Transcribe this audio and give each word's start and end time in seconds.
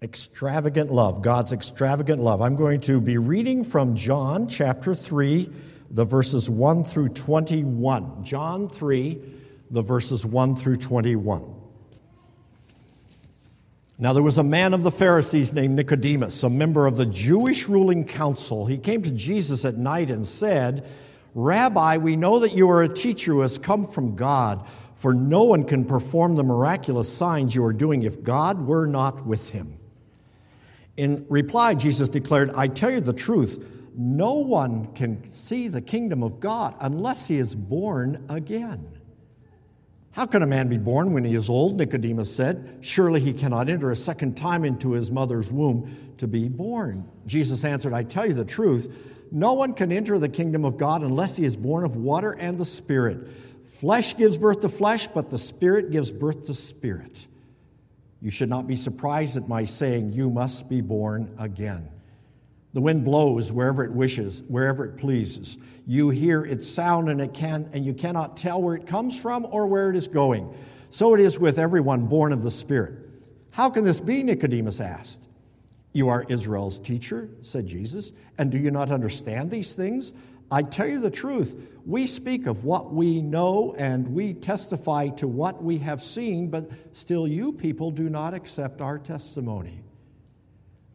Extravagant 0.00 0.92
love, 0.92 1.22
God's 1.22 1.52
extravagant 1.52 2.22
love. 2.22 2.40
I'm 2.40 2.54
going 2.54 2.80
to 2.82 3.00
be 3.00 3.18
reading 3.18 3.64
from 3.64 3.96
John 3.96 4.46
chapter 4.46 4.94
3, 4.94 5.50
the 5.90 6.04
verses 6.04 6.48
1 6.48 6.84
through 6.84 7.08
21. 7.08 8.22
John 8.22 8.68
3, 8.68 9.20
the 9.72 9.82
verses 9.82 10.24
1 10.24 10.54
through 10.54 10.76
21. 10.76 11.52
Now, 13.98 14.12
there 14.12 14.22
was 14.22 14.38
a 14.38 14.44
man 14.44 14.72
of 14.72 14.84
the 14.84 14.92
Pharisees 14.92 15.52
named 15.52 15.74
Nicodemus, 15.74 16.44
a 16.44 16.48
member 16.48 16.86
of 16.86 16.96
the 16.96 17.06
Jewish 17.06 17.66
ruling 17.66 18.04
council. 18.04 18.66
He 18.66 18.78
came 18.78 19.02
to 19.02 19.10
Jesus 19.10 19.64
at 19.64 19.76
night 19.76 20.12
and 20.12 20.24
said, 20.24 20.88
Rabbi, 21.34 21.96
we 21.96 22.14
know 22.14 22.38
that 22.38 22.52
you 22.52 22.70
are 22.70 22.84
a 22.84 22.88
teacher 22.88 23.32
who 23.32 23.40
has 23.40 23.58
come 23.58 23.84
from 23.84 24.14
God, 24.14 24.64
for 24.94 25.12
no 25.12 25.42
one 25.42 25.64
can 25.64 25.84
perform 25.84 26.36
the 26.36 26.44
miraculous 26.44 27.12
signs 27.12 27.56
you 27.56 27.64
are 27.64 27.72
doing 27.72 28.04
if 28.04 28.22
God 28.22 28.64
were 28.64 28.86
not 28.86 29.26
with 29.26 29.48
him. 29.48 29.77
In 30.98 31.24
reply, 31.28 31.74
Jesus 31.74 32.08
declared, 32.08 32.50
I 32.56 32.66
tell 32.66 32.90
you 32.90 33.00
the 33.00 33.12
truth, 33.12 33.64
no 33.96 34.34
one 34.34 34.92
can 34.94 35.30
see 35.30 35.68
the 35.68 35.80
kingdom 35.80 36.24
of 36.24 36.40
God 36.40 36.74
unless 36.80 37.28
he 37.28 37.38
is 37.38 37.54
born 37.54 38.26
again. 38.28 38.98
How 40.10 40.26
can 40.26 40.42
a 40.42 40.46
man 40.46 40.68
be 40.68 40.76
born 40.76 41.12
when 41.12 41.24
he 41.24 41.36
is 41.36 41.48
old? 41.48 41.76
Nicodemus 41.76 42.34
said. 42.34 42.78
Surely 42.80 43.20
he 43.20 43.32
cannot 43.32 43.68
enter 43.68 43.92
a 43.92 43.96
second 43.96 44.36
time 44.36 44.64
into 44.64 44.90
his 44.90 45.12
mother's 45.12 45.52
womb 45.52 46.14
to 46.16 46.26
be 46.26 46.48
born. 46.48 47.08
Jesus 47.26 47.64
answered, 47.64 47.92
I 47.92 48.02
tell 48.02 48.26
you 48.26 48.34
the 48.34 48.44
truth, 48.44 48.92
no 49.30 49.52
one 49.52 49.74
can 49.74 49.92
enter 49.92 50.18
the 50.18 50.28
kingdom 50.28 50.64
of 50.64 50.76
God 50.76 51.02
unless 51.02 51.36
he 51.36 51.44
is 51.44 51.56
born 51.56 51.84
of 51.84 51.94
water 51.94 52.32
and 52.32 52.58
the 52.58 52.64
Spirit. 52.64 53.28
Flesh 53.64 54.16
gives 54.16 54.36
birth 54.36 54.62
to 54.62 54.68
flesh, 54.68 55.06
but 55.06 55.30
the 55.30 55.38
Spirit 55.38 55.92
gives 55.92 56.10
birth 56.10 56.46
to 56.46 56.54
spirit. 56.54 57.28
You 58.20 58.30
should 58.30 58.48
not 58.48 58.66
be 58.66 58.76
surprised 58.76 59.36
at 59.36 59.48
my 59.48 59.64
saying, 59.64 60.12
You 60.12 60.30
must 60.30 60.68
be 60.68 60.80
born 60.80 61.34
again. 61.38 61.88
The 62.74 62.80
wind 62.80 63.04
blows 63.04 63.50
wherever 63.50 63.84
it 63.84 63.92
wishes, 63.92 64.42
wherever 64.48 64.84
it 64.84 64.98
pleases. 64.98 65.56
You 65.86 66.10
hear 66.10 66.44
its 66.44 66.68
sound 66.68 67.08
and 67.08 67.20
it 67.20 67.32
can 67.32 67.70
and 67.72 67.84
you 67.84 67.94
cannot 67.94 68.36
tell 68.36 68.60
where 68.60 68.74
it 68.74 68.86
comes 68.86 69.18
from 69.18 69.46
or 69.50 69.66
where 69.66 69.90
it 69.90 69.96
is 69.96 70.06
going. 70.06 70.54
So 70.90 71.14
it 71.14 71.20
is 71.20 71.38
with 71.38 71.58
everyone 71.58 72.06
born 72.06 72.32
of 72.32 72.42
the 72.42 72.50
Spirit. 72.50 72.98
How 73.50 73.70
can 73.70 73.84
this 73.84 74.00
be? 74.00 74.22
Nicodemus 74.22 74.80
asked. 74.80 75.20
You 75.92 76.10
are 76.10 76.24
Israel's 76.28 76.78
teacher, 76.78 77.30
said 77.40 77.66
Jesus, 77.66 78.12
and 78.36 78.52
do 78.52 78.58
you 78.58 78.70
not 78.70 78.90
understand 78.90 79.50
these 79.50 79.72
things? 79.72 80.12
I 80.50 80.62
tell 80.62 80.86
you 80.86 81.00
the 81.00 81.10
truth. 81.10 81.68
We 81.84 82.06
speak 82.06 82.46
of 82.46 82.64
what 82.64 82.92
we 82.92 83.20
know 83.20 83.74
and 83.78 84.14
we 84.14 84.34
testify 84.34 85.08
to 85.08 85.28
what 85.28 85.62
we 85.62 85.78
have 85.78 86.02
seen, 86.02 86.48
but 86.48 86.70
still 86.92 87.26
you 87.26 87.52
people 87.52 87.90
do 87.90 88.08
not 88.08 88.34
accept 88.34 88.80
our 88.80 88.98
testimony. 88.98 89.82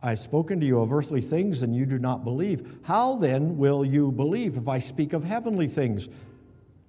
I 0.02 0.10
have 0.10 0.20
spoken 0.20 0.60
to 0.60 0.66
you 0.66 0.82
of 0.82 0.92
earthly 0.92 1.22
things 1.22 1.62
and 1.62 1.76
you 1.76 1.86
do 1.86 1.98
not 1.98 2.24
believe. 2.24 2.80
How 2.84 3.16
then 3.16 3.58
will 3.58 3.86
you 3.86 4.12
believe 4.12 4.58
if 4.58 4.68
I 4.68 4.80
speak 4.80 5.14
of 5.14 5.24
heavenly 5.24 5.68
things? 5.68 6.10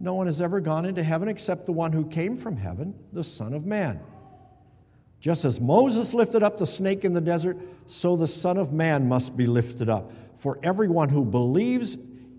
No 0.00 0.14
one 0.14 0.26
has 0.26 0.40
ever 0.40 0.60
gone 0.60 0.84
into 0.84 1.02
heaven 1.02 1.28
except 1.28 1.64
the 1.64 1.72
one 1.72 1.92
who 1.92 2.06
came 2.06 2.36
from 2.36 2.56
heaven, 2.56 2.94
the 3.12 3.24
Son 3.24 3.54
of 3.54 3.64
Man. 3.64 4.00
Just 5.20 5.44
as 5.44 5.60
Moses 5.60 6.12
lifted 6.12 6.42
up 6.42 6.58
the 6.58 6.66
snake 6.66 7.04
in 7.04 7.14
the 7.14 7.20
desert, 7.20 7.56
so 7.86 8.16
the 8.16 8.26
Son 8.26 8.58
of 8.58 8.72
Man 8.72 9.08
must 9.08 9.36
be 9.36 9.46
lifted 9.46 9.88
up. 9.88 10.12
For 10.36 10.58
everyone 10.62 11.08
who 11.08 11.24
believes 11.24 11.96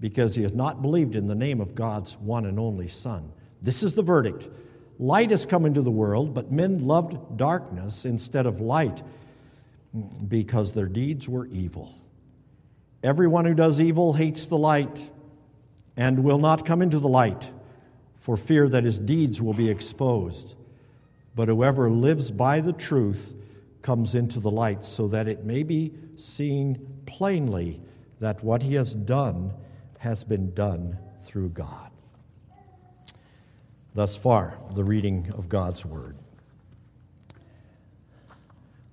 because 0.00 0.34
he 0.34 0.42
has 0.42 0.54
not 0.54 0.82
believed 0.82 1.14
in 1.14 1.26
the 1.26 1.34
name 1.34 1.60
of 1.60 1.74
God's 1.74 2.16
one 2.16 2.46
and 2.46 2.58
only 2.58 2.88
Son. 2.88 3.32
This 3.60 3.82
is 3.82 3.92
the 3.92 4.02
verdict. 4.02 4.48
Light 4.98 5.30
has 5.30 5.46
come 5.46 5.66
into 5.66 5.82
the 5.82 5.90
world, 5.90 6.34
but 6.34 6.50
men 6.50 6.86
loved 6.86 7.36
darkness 7.36 8.04
instead 8.04 8.46
of 8.46 8.60
light 8.60 9.02
because 10.26 10.72
their 10.72 10.86
deeds 10.86 11.28
were 11.28 11.46
evil. 11.46 11.94
Everyone 13.02 13.44
who 13.44 13.54
does 13.54 13.80
evil 13.80 14.12
hates 14.12 14.46
the 14.46 14.58
light 14.58 15.10
and 15.96 16.22
will 16.22 16.38
not 16.38 16.66
come 16.66 16.82
into 16.82 16.98
the 16.98 17.08
light 17.08 17.50
for 18.16 18.36
fear 18.36 18.68
that 18.68 18.84
his 18.84 18.98
deeds 18.98 19.40
will 19.40 19.54
be 19.54 19.70
exposed. 19.70 20.54
But 21.34 21.48
whoever 21.48 21.90
lives 21.90 22.30
by 22.30 22.60
the 22.60 22.72
truth 22.72 23.34
comes 23.82 24.14
into 24.14 24.40
the 24.40 24.50
light 24.50 24.84
so 24.84 25.08
that 25.08 25.28
it 25.28 25.44
may 25.44 25.62
be 25.62 25.92
seen 26.16 27.02
plainly 27.06 27.80
that 28.20 28.44
what 28.44 28.62
he 28.62 28.74
has 28.74 28.94
done 28.94 29.54
has 30.00 30.24
been 30.24 30.52
done 30.54 30.98
through 31.22 31.50
God. 31.50 31.90
Thus 33.94 34.16
far, 34.16 34.58
the 34.74 34.82
reading 34.82 35.30
of 35.36 35.50
God's 35.50 35.84
Word. 35.84 36.16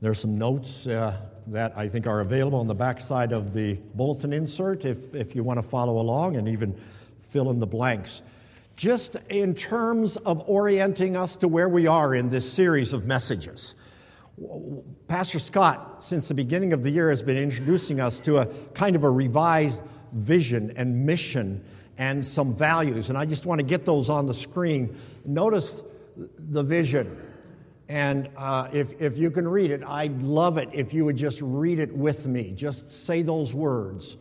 There 0.01 0.11
are 0.11 0.15
some 0.15 0.37
notes 0.37 0.85
uh, 0.85 1.17
that 1.47 1.73
I 1.77 1.87
think 1.87 2.07
are 2.07 2.19
available 2.19 2.59
on 2.59 2.67
the 2.67 2.75
backside 2.75 3.31
of 3.31 3.53
the 3.53 3.75
bulletin 3.95 4.33
insert 4.33 4.83
if, 4.83 5.15
if 5.15 5.33
you 5.33 5.43
want 5.43 5.59
to 5.59 5.63
follow 5.63 5.99
along 5.99 6.35
and 6.35 6.49
even 6.49 6.77
fill 7.19 7.51
in 7.51 7.59
the 7.59 7.67
blanks. 7.67 8.21
Just 8.75 9.15
in 9.29 9.55
terms 9.55 10.17
of 10.17 10.43
orienting 10.49 11.15
us 11.15 11.37
to 11.37 11.47
where 11.47 11.69
we 11.69 11.87
are 11.87 12.15
in 12.15 12.27
this 12.27 12.51
series 12.51 12.91
of 12.91 13.05
messages. 13.05 13.75
Pastor 15.07 15.39
Scott, 15.39 16.03
since 16.03 16.27
the 16.27 16.33
beginning 16.33 16.73
of 16.73 16.83
the 16.83 16.91
year, 16.91 17.09
has 17.09 17.21
been 17.21 17.37
introducing 17.37 18.01
us 18.01 18.19
to 18.19 18.39
a 18.39 18.45
kind 18.73 18.95
of 18.97 19.05
a 19.05 19.09
revised 19.09 19.81
vision 20.11 20.73
and 20.75 21.05
mission 21.05 21.63
and 21.97 22.25
some 22.25 22.53
values. 22.53 23.09
And 23.09 23.17
I 23.17 23.25
just 23.25 23.45
want 23.45 23.59
to 23.59 23.65
get 23.65 23.85
those 23.85 24.09
on 24.09 24.27
the 24.27 24.33
screen. 24.33 24.95
Notice 25.25 25.81
the 26.37 26.63
vision. 26.63 27.17
And 27.89 28.29
uh, 28.37 28.67
if, 28.71 28.99
if 29.01 29.17
you 29.17 29.31
can 29.31 29.47
read 29.47 29.71
it, 29.71 29.83
I'd 29.83 30.21
love 30.21 30.57
it 30.57 30.69
if 30.73 30.93
you 30.93 31.05
would 31.05 31.17
just 31.17 31.41
read 31.41 31.79
it 31.79 31.95
with 31.95 32.27
me. 32.27 32.51
Just 32.51 32.91
say 32.91 33.21
those 33.21 33.53
words. 33.53 34.17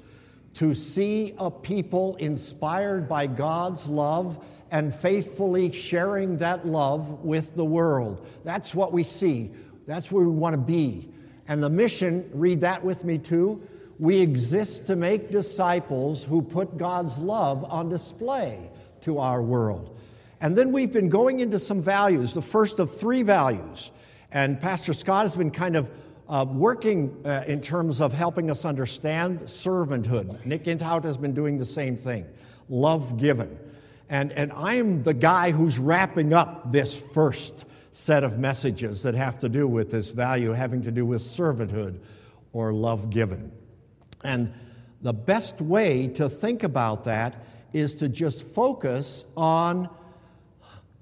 To 0.55 0.73
see 0.73 1.35
a 1.39 1.51
people 1.51 2.17
inspired 2.17 3.09
by 3.09 3.27
God's 3.27 3.89
love 3.89 4.43
and 4.71 4.95
faithfully 4.95 5.71
sharing 5.73 6.39
that 6.39 6.67
love 6.67 7.25
with 7.25 7.55
the 7.57 7.65
world. 7.65 8.27
That's 8.45 8.75
what 8.75 8.93
we 8.93 9.03
see. 9.03 9.51
That's 9.87 10.11
where 10.11 10.25
we 10.25 10.33
want 10.33 10.55
to 10.55 10.61
be. 10.61 11.11
And 11.49 11.63
the 11.63 11.71
mission, 11.71 12.29
read 12.33 12.63
that 12.63 12.85
with 12.85 13.05
me 13.05 13.19
too 13.19 13.67
we 13.99 14.21
exist 14.21 14.87
to 14.87 14.97
make 14.97 15.31
disciples 15.31 16.23
who 16.23 16.43
put 16.43 16.77
God's 16.77 17.19
love 17.19 17.65
on 17.65 17.89
display 17.89 18.71
to 19.03 19.19
our 19.19 19.43
world. 19.43 19.99
And 20.41 20.57
then 20.57 20.73
we've 20.73 20.93
been 20.93 21.09
going 21.09 21.41
into 21.41 21.59
some 21.59 21.81
values, 21.81 22.35
the 22.35 22.43
first 22.43 22.79
of 22.79 22.95
three 22.95 23.23
values. 23.23 23.91
And 24.31 24.61
Pastor 24.61 24.93
Scott 24.93 25.23
has 25.23 25.37
been 25.37 25.51
kind 25.51 25.77
of 25.77 25.91
uh, 26.29 26.45
working 26.49 27.23
uh, 27.25 27.45
in 27.47 27.61
terms 27.61 28.01
of 28.01 28.13
helping 28.13 28.51
us 28.51 28.65
understand 28.65 29.41
servanthood. 29.43 30.45
Nick 30.45 30.65
Intout 30.65 31.05
has 31.05 31.17
been 31.17 31.33
doing 31.33 31.59
the 31.59 31.65
same 31.65 31.97
thing 31.97 32.27
love 32.69 33.17
given. 33.17 33.59
And, 34.09 34.33
and 34.33 34.53
I'm 34.53 35.03
the 35.03 35.15
guy 35.15 35.53
who's 35.53 35.79
wrapping 35.79 36.33
up 36.33 36.71
this 36.71 36.97
first 36.97 37.65
set 37.93 38.25
of 38.25 38.39
messages 38.39 39.03
that 39.05 39.15
have 39.15 39.39
to 39.39 39.49
do 39.49 39.67
with 39.67 39.91
this 39.91 40.11
value 40.11 40.53
having 40.53 40.83
to 40.83 40.91
do 40.91 41.07
with 41.07 41.23
servanthood 41.23 41.99
or 42.53 42.73
love 42.73 43.09
given. 43.11 43.53
And 44.25 44.53
the 45.03 45.13
best 45.13 45.61
way 45.61 46.09
to 46.09 46.29
think 46.29 46.63
about 46.63 47.05
that 47.05 47.45
is 47.73 47.95
to 47.95 48.09
just 48.09 48.43
focus 48.43 49.25
on 49.37 49.89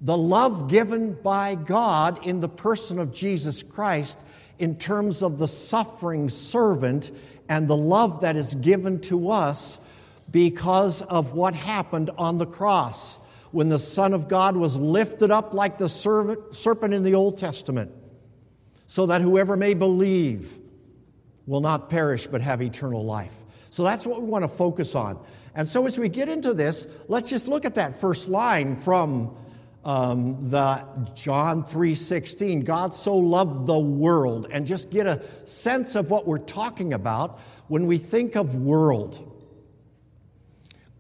the 0.01 0.17
love 0.17 0.69
given 0.69 1.15
by 1.15 1.55
God 1.55 2.27
in 2.27 2.41
the 2.41 2.49
person 2.49 2.99
of 2.99 3.13
Jesus 3.13 3.63
Christ 3.63 4.19
in 4.59 4.77
terms 4.77 5.23
of 5.23 5.39
the 5.39 5.49
suffering 5.49 6.29
servant 6.29 7.11
and 7.49 7.69
the 7.69 7.77
love 7.77 8.21
that 8.21 8.37
is 8.37 8.55
given 8.57 9.01
to 9.03 9.31
us 9.31 9.79
because 10.31 11.03
of 11.03 11.33
what 11.33 11.55
happened 11.55 12.11
on 12.19 12.39
the 12.39 12.47
cross 12.47 13.19
when 13.51 13.69
the 13.69 13.79
Son 13.79 14.13
of 14.13 14.27
God 14.27 14.57
was 14.57 14.77
lifted 14.77 15.31
up 15.31 15.55
like 15.55 15.79
the 15.79 15.89
serpent 15.89 16.93
in 16.93 17.05
the 17.05 17.15
Old 17.15 17.39
Testament, 17.39 17.93
so 18.87 19.07
that 19.07 19.23
whoever 19.23 19.57
may 19.57 19.75
believe 19.75 20.59
will 21.47 21.61
not 21.61 21.91
perish 21.91 22.27
but 22.27 22.41
have 22.41 22.63
eternal 22.63 23.05
life. 23.05 23.35
So 23.71 23.83
that's 23.83 24.07
what 24.07 24.23
we 24.23 24.29
want 24.29 24.45
to 24.45 24.49
focus 24.49 24.95
on. 24.95 25.19
And 25.55 25.67
so 25.69 25.87
as 25.87 25.99
we 25.99 26.09
get 26.09 26.29
into 26.29 26.55
this, 26.55 26.87
let's 27.09 27.31
just 27.31 27.49
look 27.49 27.65
at 27.65 27.75
that 27.75 28.01
first 28.01 28.29
line 28.29 28.77
from 28.77 29.37
um, 29.85 30.49
the 30.49 30.83
John 31.15 31.63
3:16, 31.63 32.65
God 32.65 32.95
so 32.95 33.17
loved 33.17 33.67
the 33.67 33.79
world, 33.79 34.47
and 34.51 34.67
just 34.67 34.91
get 34.91 35.07
a 35.07 35.23
sense 35.45 35.95
of 35.95 36.11
what 36.11 36.27
we're 36.27 36.39
talking 36.39 36.95
about 36.95 37.39
when 37.69 37.87
we 37.87 37.99
think 37.99 38.35
of 38.35 38.55
world. 38.55 39.31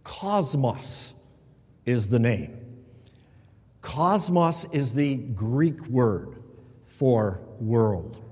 Cosmos 0.02 1.14
is 1.86 2.10
the 2.10 2.18
name. 2.18 2.58
Cosmos 3.80 4.66
is 4.72 4.94
the 4.94 5.16
Greek 5.16 5.80
word 5.86 6.36
for 6.84 7.40
world. 7.58 8.23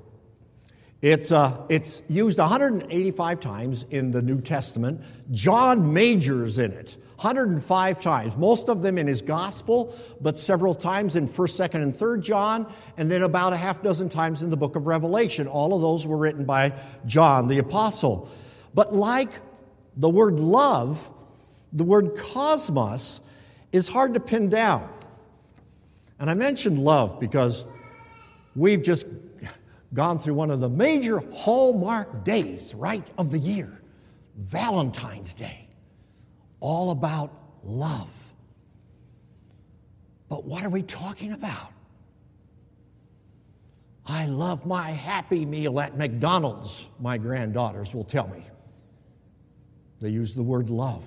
It's, 1.03 1.33
uh, 1.33 1.57
it's 1.69 2.01
used 2.09 2.39
185 2.39 3.41
times 3.41 3.85
in 3.91 4.13
the 4.13 4.23
New 4.23 4.41
Testament. 4.41 5.03
John 5.33 5.93
majors 5.93 6.59
in 6.59 6.71
it 6.73 6.97
105 7.17 8.01
times, 8.01 8.37
most 8.37 8.69
of 8.69 8.83
them 8.83 8.99
in 8.99 9.07
his 9.07 9.23
gospel, 9.23 9.97
but 10.21 10.37
several 10.37 10.75
times 10.75 11.15
in 11.15 11.29
1st, 11.29 11.71
2nd, 11.71 11.83
and 11.83 11.95
3rd 11.95 12.21
John, 12.21 12.73
and 12.97 13.09
then 13.09 13.23
about 13.23 13.53
a 13.53 13.57
half 13.57 13.81
dozen 13.81 14.09
times 14.09 14.43
in 14.43 14.51
the 14.51 14.57
book 14.57 14.75
of 14.75 14.89
Revelation. 14.89 15.47
All 15.47 15.73
of 15.73 15.81
those 15.81 16.05
were 16.05 16.17
written 16.17 16.45
by 16.45 16.73
John 17.07 17.47
the 17.47 17.59
Apostle. 17.59 18.29
But 18.75 18.93
like 18.93 19.31
the 19.97 20.09
word 20.09 20.41
love, 20.41 21.09
the 21.73 21.85
word 21.85 22.17
cosmos 22.17 23.21
is 23.71 23.87
hard 23.87 24.15
to 24.15 24.21
pin 24.21 24.49
down. 24.49 24.89
And 26.19 26.29
I 26.29 26.35
mentioned 26.35 26.81
love 26.81 27.21
because 27.21 27.65
we've 28.57 28.83
just 28.83 29.07
gone 29.95 30.19
through 30.19 30.35
one 30.35 30.51
of 30.51 30.61
the 30.61 30.69
major 30.69 31.23
hallmark 31.33 32.25
days, 32.25 32.75
right, 32.75 33.09
of 33.19 33.31
the 33.31 33.39
year 33.39 33.81
Valentine's 34.37 35.35
Day. 35.35 35.69
All 36.61 36.91
about 36.91 37.33
love. 37.63 38.33
But 40.29 40.45
what 40.45 40.65
are 40.65 40.71
we 40.71 40.83
talking 40.83 41.33
about? 41.33 41.73
I 44.07 44.27
love 44.27 44.67
my 44.67 44.91
Happy 44.91 45.45
Meal 45.45 45.79
at 45.81 45.97
McDonald's, 45.97 46.89
my 46.99 47.19
granddaughters 47.19 47.95
will 47.95 48.05
tell 48.05 48.29
me. 48.29 48.45
They 50.01 50.09
use 50.09 50.35
the 50.35 50.43
word 50.43 50.71
love. 50.71 51.05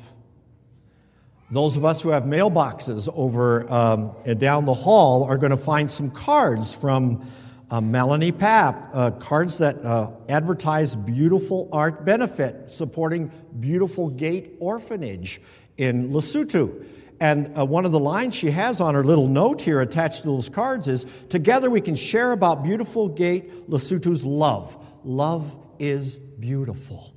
Those 1.52 1.76
of 1.78 1.86
us 1.86 2.02
who 2.02 2.10
have 2.10 2.24
mailboxes 2.24 3.12
over 3.14 3.72
um, 3.72 4.16
down 4.38 4.66
the 4.66 4.74
hall 4.74 5.26
are 5.26 5.38
going 5.38 5.52
to 5.52 5.58
find 5.58 5.92
some 5.92 6.10
cards 6.10 6.74
from 6.74 7.30
uh, 7.70 7.82
Melanie 7.82 8.32
Papp, 8.32 8.90
uh, 8.94 9.12
cards 9.12 9.58
that 9.58 9.84
uh, 9.84 10.12
advertise 10.30 10.96
beautiful 10.96 11.70
art 11.72 12.06
benefit 12.06 12.72
supporting 12.72 13.32
Beautiful 13.60 14.10
Gate 14.10 14.56
Orphanage 14.60 15.42
in 15.78 16.12
Lesotho. 16.12 16.86
And 17.20 17.58
uh, 17.58 17.66
one 17.66 17.86
of 17.86 17.92
the 17.92 18.00
lines 18.00 18.36
she 18.36 18.52
has 18.52 18.82
on 18.82 18.94
her 18.94 19.04
little 19.04 19.28
note 19.28 19.62
here 19.62 19.82
attached 19.82 20.22
to 20.22 20.28
those 20.28 20.50
cards 20.50 20.88
is 20.88 21.06
Together 21.30 21.70
we 21.70 21.82
can 21.82 21.96
share 21.96 22.32
about 22.34 22.64
Beautiful 22.64 23.08
Gate 23.08 23.70
Lesotho's 23.70 24.26
love. 24.26 24.78
Love 25.04 25.56
is 25.80 26.18
beautiful. 26.18 27.14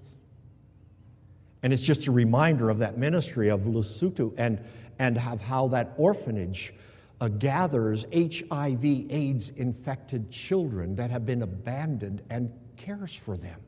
And 1.62 1.72
it's 1.72 1.82
just 1.82 2.06
a 2.06 2.12
reminder 2.12 2.70
of 2.70 2.78
that 2.78 2.96
ministry 2.96 3.48
of 3.48 3.62
Lesotho 3.62 4.32
and, 4.38 4.60
and 4.98 5.18
of 5.18 5.40
how 5.40 5.68
that 5.68 5.94
orphanage 5.96 6.72
uh, 7.20 7.28
gathers 7.28 8.04
HIV 8.12 8.84
AIDS 8.84 9.50
infected 9.50 10.30
children 10.30 10.94
that 10.96 11.10
have 11.10 11.26
been 11.26 11.42
abandoned 11.42 12.22
and 12.30 12.52
cares 12.76 13.14
for 13.14 13.36
them. 13.36 13.60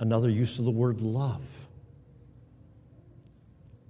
Another 0.00 0.30
use 0.30 0.58
of 0.58 0.64
the 0.64 0.70
word 0.70 1.00
love. 1.00 1.68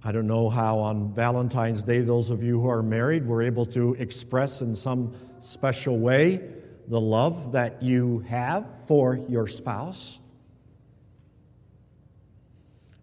I 0.03 0.11
don't 0.11 0.27
know 0.27 0.49
how 0.49 0.79
on 0.79 1.13
Valentine's 1.13 1.83
Day 1.83 1.99
those 1.99 2.29
of 2.29 2.41
you 2.41 2.61
who 2.61 2.69
are 2.69 2.81
married 2.81 3.25
were 3.25 3.43
able 3.43 3.65
to 3.67 3.95
express 3.95 4.61
in 4.61 4.75
some 4.75 5.13
special 5.39 5.99
way 5.99 6.41
the 6.87 6.99
love 6.99 7.51
that 7.51 7.83
you 7.83 8.19
have 8.27 8.65
for 8.87 9.15
your 9.29 9.47
spouse. 9.47 10.19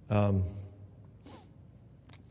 Um, 0.08 0.44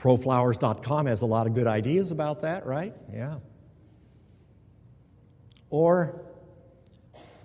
Proflowers.com 0.06 1.08
has 1.08 1.24
a 1.24 1.26
lot 1.26 1.48
of 1.48 1.56
good 1.56 1.66
ideas 1.66 2.12
about 2.12 2.42
that, 2.42 2.68
right? 2.68 2.94
Yeah. 3.12 3.38
Or 5.72 6.22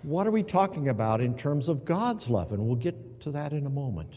what 0.03 0.27
are 0.27 0.31
we 0.31 0.43
talking 0.43 0.87
about 0.87 1.21
in 1.21 1.35
terms 1.35 1.69
of 1.69 1.85
God's 1.85 2.29
love? 2.29 2.51
And 2.51 2.67
we'll 2.67 2.75
get 2.75 3.21
to 3.21 3.31
that 3.31 3.51
in 3.51 3.65
a 3.65 3.69
moment. 3.71 4.13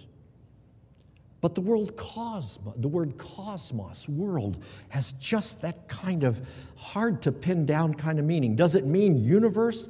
But 1.40 1.54
the 1.54 1.62
word 1.62 1.96
cosmos, 1.96 2.74
the 2.76 2.88
word 2.88 3.16
cosmos, 3.16 4.10
world, 4.10 4.62
has 4.90 5.12
just 5.12 5.62
that 5.62 5.88
kind 5.88 6.22
of 6.22 6.46
hard 6.76 7.22
to 7.22 7.32
pin 7.32 7.64
down 7.64 7.94
kind 7.94 8.18
of 8.18 8.26
meaning. 8.26 8.56
Does 8.56 8.74
it 8.74 8.84
mean 8.84 9.24
universe? 9.24 9.88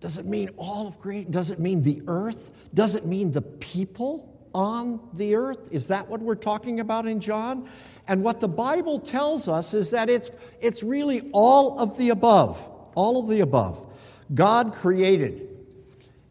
Does 0.00 0.18
it 0.18 0.26
mean 0.26 0.50
all 0.56 0.88
of 0.88 0.98
creation? 0.98 1.30
Does 1.30 1.52
it 1.52 1.60
mean 1.60 1.84
the 1.84 2.02
earth? 2.08 2.50
Does 2.74 2.96
it 2.96 3.06
mean 3.06 3.30
the 3.30 3.42
people? 3.42 4.31
On 4.54 5.00
the 5.12 5.34
earth? 5.34 5.68
Is 5.70 5.86
that 5.88 6.08
what 6.08 6.20
we're 6.20 6.34
talking 6.34 6.80
about 6.80 7.06
in 7.06 7.20
John? 7.20 7.68
And 8.08 8.22
what 8.22 8.40
the 8.40 8.48
Bible 8.48 8.98
tells 9.00 9.48
us 9.48 9.74
is 9.74 9.90
that 9.90 10.10
it's, 10.10 10.30
it's 10.60 10.82
really 10.82 11.30
all 11.32 11.78
of 11.78 11.96
the 11.98 12.10
above. 12.10 12.68
All 12.94 13.20
of 13.20 13.28
the 13.28 13.40
above. 13.40 13.86
God 14.34 14.74
created 14.74 15.48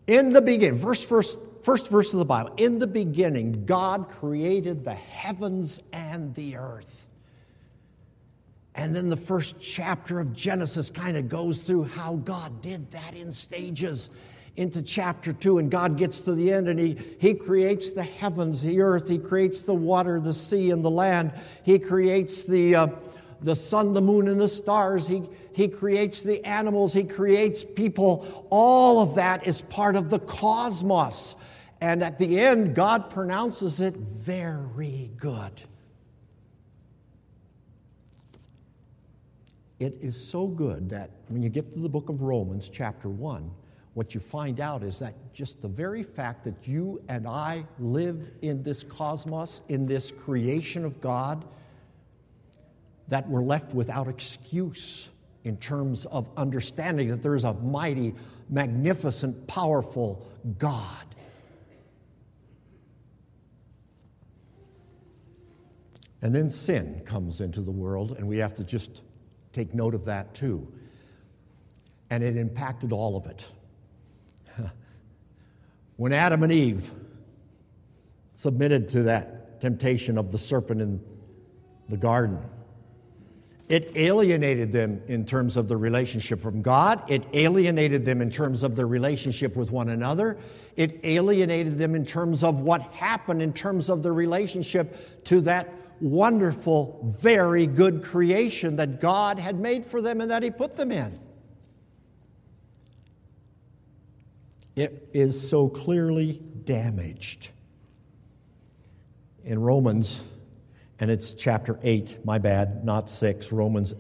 in 0.07 0.33
the 0.33 0.41
beginning, 0.41 0.77
verse 0.77 1.03
first, 1.03 1.38
first 1.62 1.89
verse 1.89 2.12
of 2.12 2.19
the 2.19 2.25
Bible, 2.25 2.53
in 2.57 2.79
the 2.79 2.88
beginning, 2.88 3.65
God 3.65 4.09
created 4.09 4.83
the 4.83 4.94
heavens 4.94 5.79
and 5.94 6.33
the 6.35 6.57
earth. 6.57 7.07
And 8.73 8.95
then 8.95 9.09
the 9.09 9.18
first 9.18 9.62
chapter 9.62 10.19
of 10.19 10.33
Genesis 10.33 10.89
kind 10.89 11.18
of 11.18 11.29
goes 11.29 11.62
through 11.62 11.83
how 11.83 12.15
God 12.15 12.62
did 12.62 12.91
that 12.91 13.13
in 13.15 13.31
stages 13.31 14.09
into 14.56 14.81
chapter 14.81 15.31
2 15.33 15.59
and 15.59 15.71
God 15.71 15.98
gets 15.98 16.21
to 16.21 16.36
the 16.36 16.51
end 16.51 16.68
and 16.68 16.80
he, 16.80 16.98
he 17.19 17.33
creates 17.33 17.92
the 17.92 18.03
heavens, 18.03 18.62
the 18.62 18.81
earth, 18.81 19.07
he 19.07 19.18
creates 19.18 19.62
the 19.62 19.74
water, 19.74 20.19
the 20.19 20.33
sea, 20.33 20.71
and 20.71 20.83
the 20.83 20.92
land. 20.92 21.31
He 21.63 21.80
creates 21.80 22.44
the, 22.44 22.75
uh, 22.75 22.88
the 23.42 23.56
sun, 23.56 23.94
the 23.94 24.01
moon, 24.01 24.27
and 24.27 24.39
the 24.39 24.48
stars. 24.48 25.07
He, 25.07 25.24
he 25.53 25.68
creates 25.68 26.21
the 26.21 26.44
animals, 26.45 26.94
he 26.94 27.03
creates 27.03 27.63
people. 27.63 28.48
All 28.50 29.01
of 29.01 29.15
that 29.15 29.48
is 29.48 29.62
part 29.62 29.95
of 29.95 30.09
the 30.09 30.19
cosmos. 30.19 31.36
And 31.80 32.04
at 32.04 32.19
the 32.19 32.39
end, 32.39 32.75
God 32.75 33.09
pronounces 33.09 33.81
it 33.81 33.95
very 33.95 35.12
good. 35.18 35.63
It 39.80 39.97
is 40.00 40.15
so 40.15 40.45
good 40.45 40.92
that 40.92 41.09
when 41.30 41.42
you 41.42 41.50
get 41.50 41.71
to 41.74 41.80
the 41.80 41.89
book 41.89 42.09
of 42.09 42.21
Romans, 42.21 42.69
chapter 42.69 43.09
1, 43.09 43.50
what 43.93 44.13
you 44.13 44.21
find 44.21 44.59
out 44.59 44.83
is 44.83 44.99
that 44.99 45.33
just 45.33 45.61
the 45.61 45.67
very 45.67 46.03
fact 46.03 46.45
that 46.45 46.65
you 46.65 47.01
and 47.09 47.27
I 47.27 47.66
live 47.77 48.31
in 48.42 48.63
this 48.63 48.83
cosmos, 48.83 49.61
in 49.68 49.85
this 49.85 50.11
creation 50.11 50.85
of 50.85 51.01
God, 51.01 51.44
that 53.09 53.27
we're 53.27 53.44
left 53.44 53.73
without 53.73 54.07
excuse 54.07 55.09
in 55.44 55.57
terms 55.57 56.06
of 56.06 56.30
understanding 56.37 57.09
that 57.09 57.21
there's 57.21 57.44
a 57.44 57.54
mighty, 57.54 58.13
magnificent, 58.49 59.47
powerful 59.47 60.25
God. 60.57 61.06
And 66.21 66.33
then 66.33 66.49
sin 66.49 67.01
comes 67.04 67.42
into 67.42 67.61
the 67.61 67.71
world, 67.71 68.13
and 68.13 68.27
we 68.27 68.37
have 68.37 68.56
to 68.56 68.63
just 68.63 69.01
take 69.51 69.73
note 69.73 69.95
of 69.95 70.06
that 70.06 70.33
too. 70.33 70.71
And 72.09 72.23
it 72.23 72.37
impacted 72.37 72.94
all 72.94 73.18
of 73.18 73.25
it 73.25 73.45
when 75.98 76.14
Adam 76.14 76.44
and 76.44 76.52
Eve 76.52 76.92
submitted 78.33 78.90
to 78.90 79.04
that 79.04 79.62
temptation 79.62 80.18
of 80.18 80.31
the 80.31 80.38
serpent 80.38 80.81
in 80.81 81.02
the 81.90 81.98
garden, 81.98 82.40
it 83.71 83.94
alienated 83.95 84.74
them 84.74 85.02
in 85.07 85.26
terms 85.26 85.56
of 85.56 85.69
the 85.69 85.78
relationship 85.78 86.42
from 86.42 86.62
God. 86.62 87.10
It 87.10 87.26
alienated 87.31 88.04
them 88.04 88.21
in 88.21 88.30
terms 88.30 88.64
of 88.64 88.76
their 88.76 88.88
relationship 88.88 89.56
with 89.56 89.71
one 89.71 89.88
another. 89.88 90.38
It 90.76 91.00
alienated 91.04 91.78
them 91.78 91.95
in 91.95 92.06
terms 92.06 92.44
of 92.44 92.60
what 92.60 92.81
happened 92.94 93.42
in 93.42 93.54
terms 93.54 93.90
of 93.90 94.04
their 94.04 94.14
relationship 94.14 95.24
to 95.26 95.40
that 95.42 95.74
wonderful, 96.02 97.16
very 97.21 97.66
good 97.66 98.04
creation 98.04 98.76
that 98.76 99.00
God 99.00 99.40
had 99.40 99.57
made 99.57 99.86
for 99.86 100.02
them 100.02 100.19
and 100.19 100.31
that 100.31 100.44
He 100.44 100.52
put 100.52 100.76
them 100.76 100.92
in. 100.92 101.18
It 104.75 105.09
is 105.13 105.49
so 105.49 105.68
clearly 105.68 106.42
damaged. 106.63 107.51
In 109.44 109.59
Romans, 109.59 110.23
and 110.99 111.11
it's 111.11 111.33
chapter 111.33 111.80
8, 111.81 112.19
my 112.23 112.37
bad, 112.37 112.85
not 112.85 113.09
6, 113.09 113.51
Romans 113.51 113.94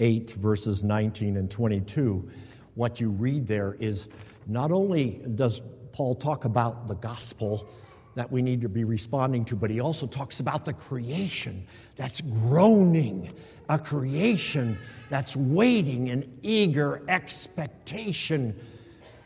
8, 0.00 0.30
verses 0.32 0.82
19 0.82 1.36
and 1.36 1.50
22, 1.50 2.30
what 2.74 3.00
you 3.00 3.10
read 3.10 3.46
there 3.46 3.76
is 3.78 4.08
not 4.46 4.72
only 4.72 5.22
does 5.34 5.60
Paul 5.92 6.14
talk 6.14 6.44
about 6.44 6.86
the 6.86 6.94
gospel 6.94 7.68
that 8.14 8.32
we 8.32 8.42
need 8.42 8.62
to 8.62 8.68
be 8.68 8.84
responding 8.84 9.44
to, 9.44 9.56
but 9.56 9.70
he 9.70 9.78
also 9.78 10.06
talks 10.06 10.40
about 10.40 10.64
the 10.64 10.72
creation 10.72 11.66
that's 11.96 12.20
groaning, 12.20 13.32
a 13.68 13.78
creation 13.78 14.76
that's 15.10 15.36
waiting 15.36 16.08
in 16.08 16.38
eager 16.42 17.02
expectation 17.08 18.58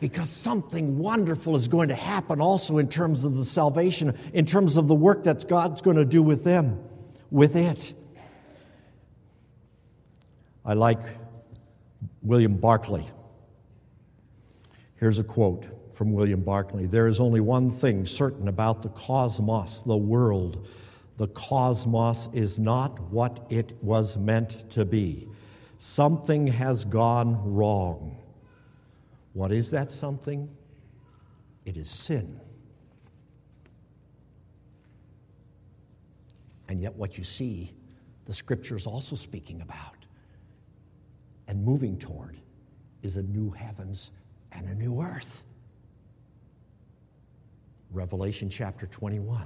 because 0.03 0.29
something 0.29 0.97
wonderful 0.97 1.55
is 1.55 1.69
going 1.69 1.87
to 1.87 1.95
happen 1.95 2.41
also 2.41 2.77
in 2.77 2.89
terms 2.89 3.23
of 3.23 3.35
the 3.35 3.45
salvation, 3.45 4.13
in 4.33 4.45
terms 4.45 4.75
of 4.75 4.89
the 4.89 4.93
work 4.93 5.23
that 5.23 5.47
God's 5.47 5.81
going 5.81 5.95
to 5.95 6.03
do 6.03 6.21
with 6.21 6.43
them, 6.43 6.83
with 7.31 7.55
it. 7.55 7.93
I 10.65 10.73
like 10.73 10.99
William 12.21 12.57
Barclay. 12.57 13.05
Here's 14.97 15.19
a 15.19 15.23
quote 15.23 15.93
from 15.93 16.11
William 16.11 16.41
Barclay 16.41 16.85
There 16.85 17.07
is 17.07 17.21
only 17.21 17.39
one 17.39 17.71
thing 17.71 18.05
certain 18.05 18.49
about 18.49 18.81
the 18.83 18.89
cosmos, 18.89 19.83
the 19.83 19.95
world. 19.95 20.67
The 21.15 21.29
cosmos 21.29 22.27
is 22.33 22.59
not 22.59 22.99
what 23.09 23.47
it 23.49 23.81
was 23.81 24.17
meant 24.17 24.69
to 24.71 24.83
be. 24.83 25.29
Something 25.77 26.47
has 26.47 26.83
gone 26.83 27.53
wrong. 27.53 28.17
What 29.33 29.51
is 29.51 29.71
that 29.71 29.91
something? 29.91 30.49
It 31.65 31.77
is 31.77 31.89
sin. 31.89 32.39
And 36.69 36.79
yet, 36.79 36.95
what 36.95 37.17
you 37.17 37.23
see, 37.23 37.73
the 38.25 38.33
scripture 38.33 38.75
is 38.75 38.87
also 38.87 39.15
speaking 39.15 39.61
about 39.61 40.05
and 41.47 41.63
moving 41.63 41.97
toward 41.97 42.37
is 43.01 43.17
a 43.17 43.23
new 43.23 43.51
heavens 43.51 44.11
and 44.51 44.67
a 44.69 44.75
new 44.75 45.01
earth. 45.01 45.43
Revelation 47.91 48.49
chapter 48.49 48.87
21. 48.87 49.45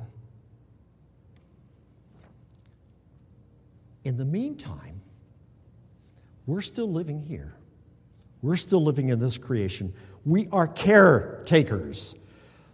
In 4.03 4.15
the 4.15 4.25
meantime, 4.25 5.01
we're 6.45 6.61
still 6.61 6.89
living 6.89 7.19
here. 7.19 7.55
We're 8.41 8.55
still 8.55 8.83
living 8.83 9.09
in 9.09 9.19
this 9.19 9.37
creation. 9.37 9.93
We 10.25 10.47
are 10.51 10.67
caretakers. 10.67 12.15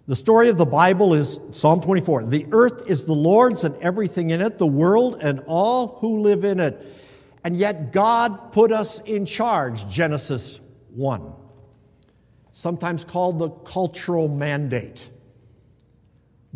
The 0.07 0.15
story 0.15 0.49
of 0.49 0.57
the 0.57 0.65
Bible 0.65 1.13
is 1.13 1.39
Psalm 1.53 1.81
24. 1.81 2.25
The 2.25 2.47
earth 2.51 2.83
is 2.87 3.05
the 3.05 3.13
Lord's 3.13 3.63
and 3.63 3.75
everything 3.77 4.31
in 4.31 4.41
it, 4.41 4.57
the 4.57 4.67
world 4.67 5.19
and 5.21 5.41
all 5.47 5.99
who 5.99 6.19
live 6.19 6.43
in 6.43 6.59
it. 6.59 6.85
And 7.43 7.55
yet 7.55 7.93
God 7.93 8.51
put 8.51 8.71
us 8.71 8.99
in 8.99 9.25
charge, 9.25 9.87
Genesis 9.89 10.59
1. 10.89 11.33
Sometimes 12.51 13.05
called 13.05 13.39
the 13.39 13.49
cultural 13.49 14.27
mandate. 14.27 15.09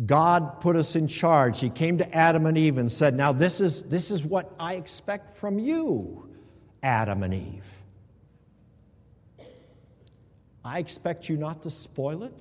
God 0.04 0.60
put 0.60 0.76
us 0.76 0.94
in 0.94 1.08
charge. 1.08 1.60
He 1.60 1.70
came 1.70 1.98
to 1.98 2.14
Adam 2.14 2.46
and 2.46 2.56
Eve 2.56 2.78
and 2.78 2.92
said, 2.92 3.14
Now, 3.14 3.32
this 3.32 3.60
is, 3.60 3.82
this 3.84 4.10
is 4.10 4.24
what 4.24 4.54
I 4.60 4.74
expect 4.74 5.32
from 5.32 5.58
you, 5.58 6.28
Adam 6.82 7.22
and 7.22 7.34
Eve. 7.34 7.77
I 10.68 10.80
expect 10.80 11.30
you 11.30 11.38
not 11.38 11.62
to 11.62 11.70
spoil 11.70 12.24
it. 12.24 12.34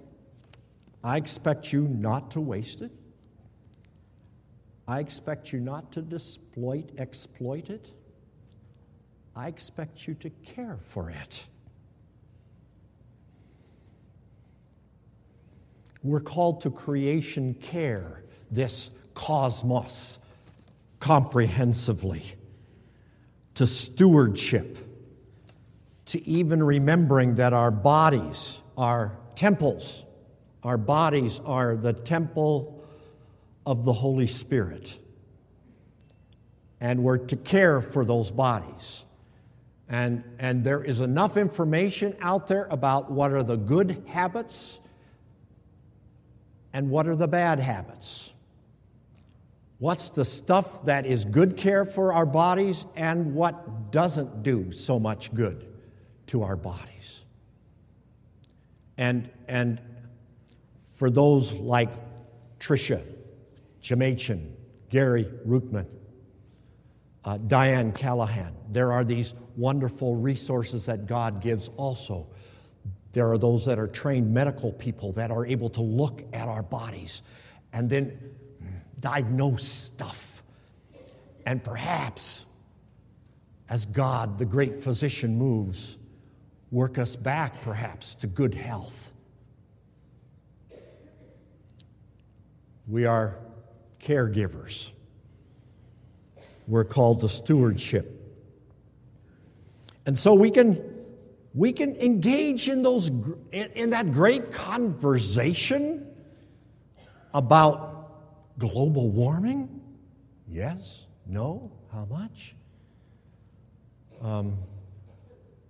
I 1.01 1.15
expect 1.15 1.71
you 1.71 1.87
not 1.87 2.31
to 2.31 2.41
waste 2.41 2.81
it. 2.81 2.91
I 4.85 4.99
expect 4.99 5.53
you 5.53 5.61
not 5.61 5.93
to 5.93 6.05
exploit, 6.13 6.89
exploit 6.97 7.69
it. 7.69 7.89
I 9.33 9.47
expect 9.47 10.09
you 10.09 10.13
to 10.15 10.29
care 10.29 10.77
for 10.81 11.09
it. 11.09 11.45
We're 16.03 16.19
called 16.19 16.59
to 16.61 16.69
creation 16.69 17.53
care, 17.53 18.23
this 18.51 18.91
cosmos, 19.13 20.19
comprehensively, 20.99 22.23
to 23.53 23.65
stewardship, 23.65 24.77
to 26.07 26.25
even 26.27 26.63
remembering 26.63 27.35
that 27.35 27.53
our 27.53 27.71
bodies 27.71 28.61
are 28.77 29.17
temples. 29.35 30.05
Our 30.63 30.77
bodies 30.77 31.41
are 31.45 31.75
the 31.75 31.93
temple 31.93 32.83
of 33.65 33.83
the 33.83 33.93
Holy 33.93 34.27
Spirit. 34.27 34.97
And 36.79 37.03
we're 37.03 37.17
to 37.17 37.35
care 37.35 37.81
for 37.81 38.05
those 38.05 38.31
bodies. 38.31 39.03
And, 39.89 40.23
and 40.39 40.63
there 40.63 40.83
is 40.83 41.01
enough 41.01 41.37
information 41.37 42.15
out 42.21 42.47
there 42.47 42.65
about 42.65 43.11
what 43.11 43.31
are 43.31 43.43
the 43.43 43.57
good 43.57 44.03
habits 44.07 44.79
and 46.73 46.89
what 46.89 47.07
are 47.07 47.15
the 47.15 47.27
bad 47.27 47.59
habits? 47.59 48.31
What's 49.79 50.09
the 50.09 50.25
stuff 50.25 50.85
that 50.85 51.05
is 51.05 51.25
good 51.25 51.57
care 51.57 51.85
for 51.85 52.13
our 52.13 52.25
bodies 52.25 52.85
and 52.95 53.33
what 53.33 53.91
doesn't 53.91 54.43
do 54.43 54.71
so 54.71 54.99
much 54.99 55.33
good 55.33 55.67
to 56.27 56.43
our 56.43 56.55
bodies? 56.55 57.23
And, 58.97 59.29
and 59.47 59.81
for 60.95 61.09
those 61.09 61.53
like 61.53 61.91
Tricia 62.59 63.03
Jamachin, 63.83 64.51
Gary 64.89 65.25
Rootman, 65.45 65.87
uh, 67.25 67.37
Diane 67.37 67.91
Callahan, 67.91 68.53
there 68.69 68.91
are 68.91 69.03
these 69.03 69.33
wonderful 69.55 70.15
resources 70.15 70.85
that 70.85 71.05
God 71.05 71.41
gives 71.41 71.69
also 71.77 72.27
there 73.17 73.31
are 73.31 73.39
those 73.39 73.65
that 73.65 73.79
are 73.79 73.87
trained 73.87 74.31
medical 74.31 74.71
people 74.71 75.11
that 75.13 75.31
are 75.31 75.43
able 75.43 75.69
to 75.71 75.81
look 75.81 76.21
at 76.33 76.47
our 76.47 76.61
bodies 76.61 77.23
and 77.73 77.89
then 77.89 78.15
diagnose 78.99 79.63
stuff. 79.63 80.43
And 81.43 81.63
perhaps, 81.63 82.45
as 83.69 83.87
God, 83.87 84.37
the 84.37 84.45
great 84.45 84.81
physician, 84.83 85.35
moves, 85.35 85.97
work 86.71 86.97
us 86.97 87.15
back 87.15 87.61
perhaps 87.61 88.15
to 88.15 88.27
good 88.27 88.53
health. 88.53 89.11
We 92.87 93.05
are 93.05 93.37
caregivers. 93.99 94.91
We're 96.67 96.85
called 96.85 97.21
to 97.21 97.29
stewardship. 97.29 98.13
And 100.05 100.17
so 100.17 100.33
we 100.33 100.51
can 100.51 100.81
we 101.53 101.73
can 101.73 101.95
engage 101.95 102.69
in 102.69 102.81
those 102.81 103.09
in 103.51 103.89
that 103.89 104.11
great 104.11 104.53
conversation 104.53 106.07
about 107.33 108.57
global 108.59 109.09
warming 109.09 109.81
yes 110.47 111.05
no 111.25 111.71
how 111.91 112.05
much 112.05 112.55
um, 114.21 114.57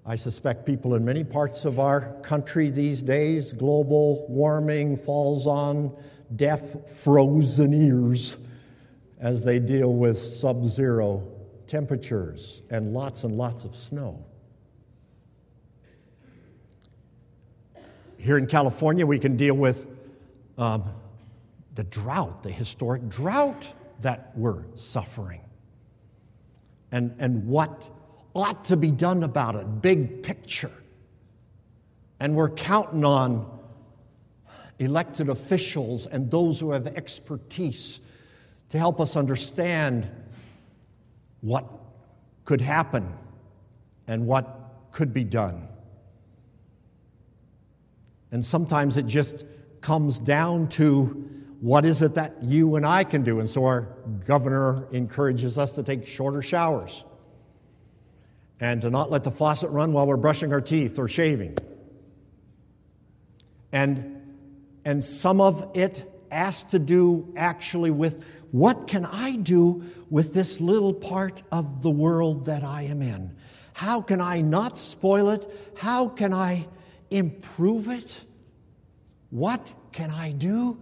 i 0.08 0.16
suspect 0.16 0.66
people 0.66 0.96
in 0.96 1.06
many 1.06 1.24
parts 1.24 1.66
of 1.66 1.80
our 1.80 2.14
country 2.22 2.70
these 2.70 3.02
days 3.02 3.54
global 3.54 4.26
warming 4.28 4.98
falls 4.98 5.46
on 5.46 5.96
deaf 6.36 6.90
frozen 6.90 7.74
ears 7.74 8.38
as 9.20 9.44
they 9.44 9.60
deal 9.60 9.94
with 9.94 10.18
sub-zero 10.18 11.28
temperatures 11.68 12.62
and 12.70 12.94
lots 12.94 13.24
and 13.24 13.38
lots 13.38 13.66
of 13.66 13.76
snow. 13.76 14.24
Here 18.18 18.38
in 18.38 18.48
California, 18.48 19.06
we 19.06 19.20
can 19.20 19.38
deal 19.38 19.56
with 19.56 19.88
um, 20.58 20.84
the 21.76 21.84
drought, 21.84 22.44
the 22.44 22.52
historic 22.52 23.08
drought 23.10 23.74
that 24.02 24.32
we're 24.36 24.64
suffering, 24.76 25.42
and, 26.92 27.16
and 27.20 27.46
what 27.48 27.84
ought 28.38 28.66
to 28.66 28.78
be 28.78 28.92
done 28.92 29.24
about 29.24 29.56
it, 29.56 29.82
big 29.82 30.22
picture. 30.22 30.72
And 32.20 32.36
we're 32.36 32.52
counting 32.52 33.04
on 33.04 33.60
elected 34.80 35.28
officials 35.28 36.06
and 36.06 36.30
those 36.30 36.60
who 36.60 36.72
have 36.72 36.86
expertise 36.88 38.00
to 38.70 38.78
help 38.78 39.02
us 39.02 39.16
understand 39.16 40.08
what 41.42 41.66
could 42.46 42.62
happen 42.62 43.12
and 44.08 44.28
what 44.28 44.72
could 44.92 45.14
be 45.14 45.24
done. 45.24 45.68
And 48.32 48.46
sometimes 48.46 48.98
it 48.98 49.08
just 49.08 49.46
comes 49.82 50.20
down 50.20 50.68
to 50.70 51.06
what 51.60 51.86
is 51.86 52.04
it 52.04 52.16
that 52.16 52.44
you 52.44 52.76
and 52.76 52.86
I 52.86 53.04
can 53.04 53.24
do? 53.24 53.40
And 53.40 53.50
so 53.50 53.66
our 53.66 53.82
governor 54.26 54.88
encourages 54.92 55.58
us 55.58 55.72
to 55.72 55.82
take 55.82 56.06
shorter 56.06 56.44
showers 56.44 57.04
and 58.60 58.82
to 58.82 58.90
not 58.90 59.12
let 59.12 59.24
the 59.24 59.32
faucet 59.32 59.70
run 59.70 59.94
while 59.94 60.08
we're 60.08 60.18
brushing 60.18 60.52
our 60.52 60.62
teeth 60.62 60.98
or 60.98 61.08
shaving. 61.08 61.58
And, 63.72 64.22
and 64.86 65.04
some 65.04 65.42
of 65.42 65.72
it 65.76 66.12
has 66.32 66.64
to 66.66 66.80
do 66.80 67.34
actually 67.36 67.92
with 67.92 68.24
what 68.52 68.88
can 68.88 69.06
I 69.06 69.36
do 69.36 69.84
with 70.10 70.34
this 70.34 70.60
little 70.60 70.94
part 70.94 71.44
of 71.52 71.82
the 71.82 71.90
world 71.90 72.46
that 72.46 72.64
I 72.64 72.84
am 72.84 73.02
in? 73.02 73.36
How 73.74 74.02
can 74.02 74.22
I 74.22 74.42
not 74.42 74.78
spoil 74.78 75.30
it? 75.30 75.74
How 75.78 76.08
can 76.08 76.34
I 76.34 76.68
improve 77.12 77.90
it? 77.90 78.26
What 79.30 79.68
can 79.92 80.10
I 80.10 80.32
do 80.32 80.80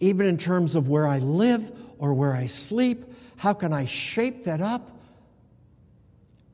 even 0.00 0.26
in 0.26 0.38
terms 0.38 0.74
of 0.74 0.88
where 0.88 1.06
I 1.06 1.18
live 1.18 1.70
or 1.98 2.14
where 2.14 2.32
I 2.32 2.46
sleep? 2.46 3.04
How 3.36 3.52
can 3.52 3.72
I 3.72 3.84
shape 3.84 4.44
that 4.44 4.60
up? 4.60 5.01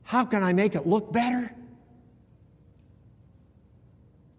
How 0.09 0.25
can 0.25 0.41
I 0.41 0.53
make 0.53 0.73
it 0.73 0.87
look 0.87 1.13
better? 1.13 1.53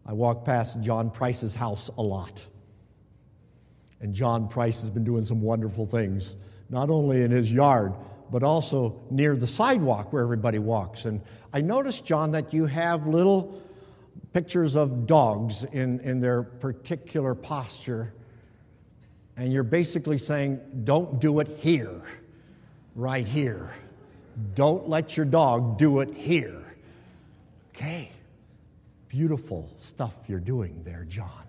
I 0.05 0.13
walk 0.13 0.45
past 0.45 0.81
John 0.81 1.13
Price's 1.13 1.55
house 1.55 1.89
a 1.97 2.03
lot. 2.03 2.45
And 4.01 4.13
John 4.13 4.49
Price 4.49 4.81
has 4.81 4.91
been 4.91 5.05
doing 5.05 5.25
some 5.25 5.41
wonderful 5.41 5.87
things, 5.87 6.35
not 6.71 6.91
only 6.91 7.23
in 7.23 7.31
his 7.31 7.53
yard, 7.53 7.95
but 8.33 8.43
also 8.43 9.01
near 9.13 9.37
the 9.37 9.47
sidewalk 9.47 10.13
where 10.13 10.25
everybody 10.25 10.59
walks. 10.59 11.05
And 11.05 11.21
I 11.53 11.61
noticed, 11.61 12.05
John, 12.05 12.33
that 12.33 12.53
you 12.53 12.67
have 12.67 13.07
little 13.07 13.63
pictures 14.33 14.75
of 14.75 15.07
dogs 15.07 15.63
in, 15.63 16.01
in 16.01 16.19
their 16.19 16.43
particular 16.43 17.37
posture. 17.37 18.13
And 19.37 19.53
you're 19.53 19.63
basically 19.63 20.19
saying, 20.19 20.59
don't 20.83 21.21
do 21.21 21.39
it 21.39 21.47
here, 21.61 22.03
right 22.97 23.29
here. 23.29 23.71
Don't 24.55 24.89
let 24.89 25.17
your 25.17 25.27
dog 25.27 25.79
do 25.79 26.01
it 26.01 26.15
here. 26.15 26.77
Okay. 27.75 28.11
Beautiful 29.09 29.71
stuff 29.77 30.15
you're 30.29 30.39
doing 30.39 30.83
there, 30.85 31.05
John. 31.05 31.45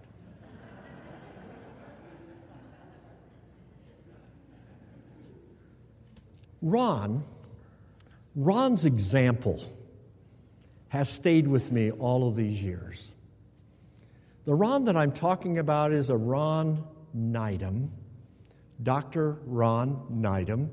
Ron, 6.62 7.24
Ron's 8.36 8.86
example 8.86 9.64
has 10.90 11.10
stayed 11.10 11.48
with 11.48 11.72
me 11.72 11.92
all 11.92 12.28
of 12.28 12.36
these 12.36 12.62
years. 12.62 13.12
The 14.46 14.54
Ron 14.54 14.86
that 14.86 14.96
I'm 14.98 15.12
talking 15.12 15.58
about 15.58 15.92
is 15.92 16.10
a 16.10 16.18
Ron 16.18 16.84
Needham, 17.14 17.92
Dr. 18.82 19.38
Ron 19.46 20.06
Needham, 20.10 20.72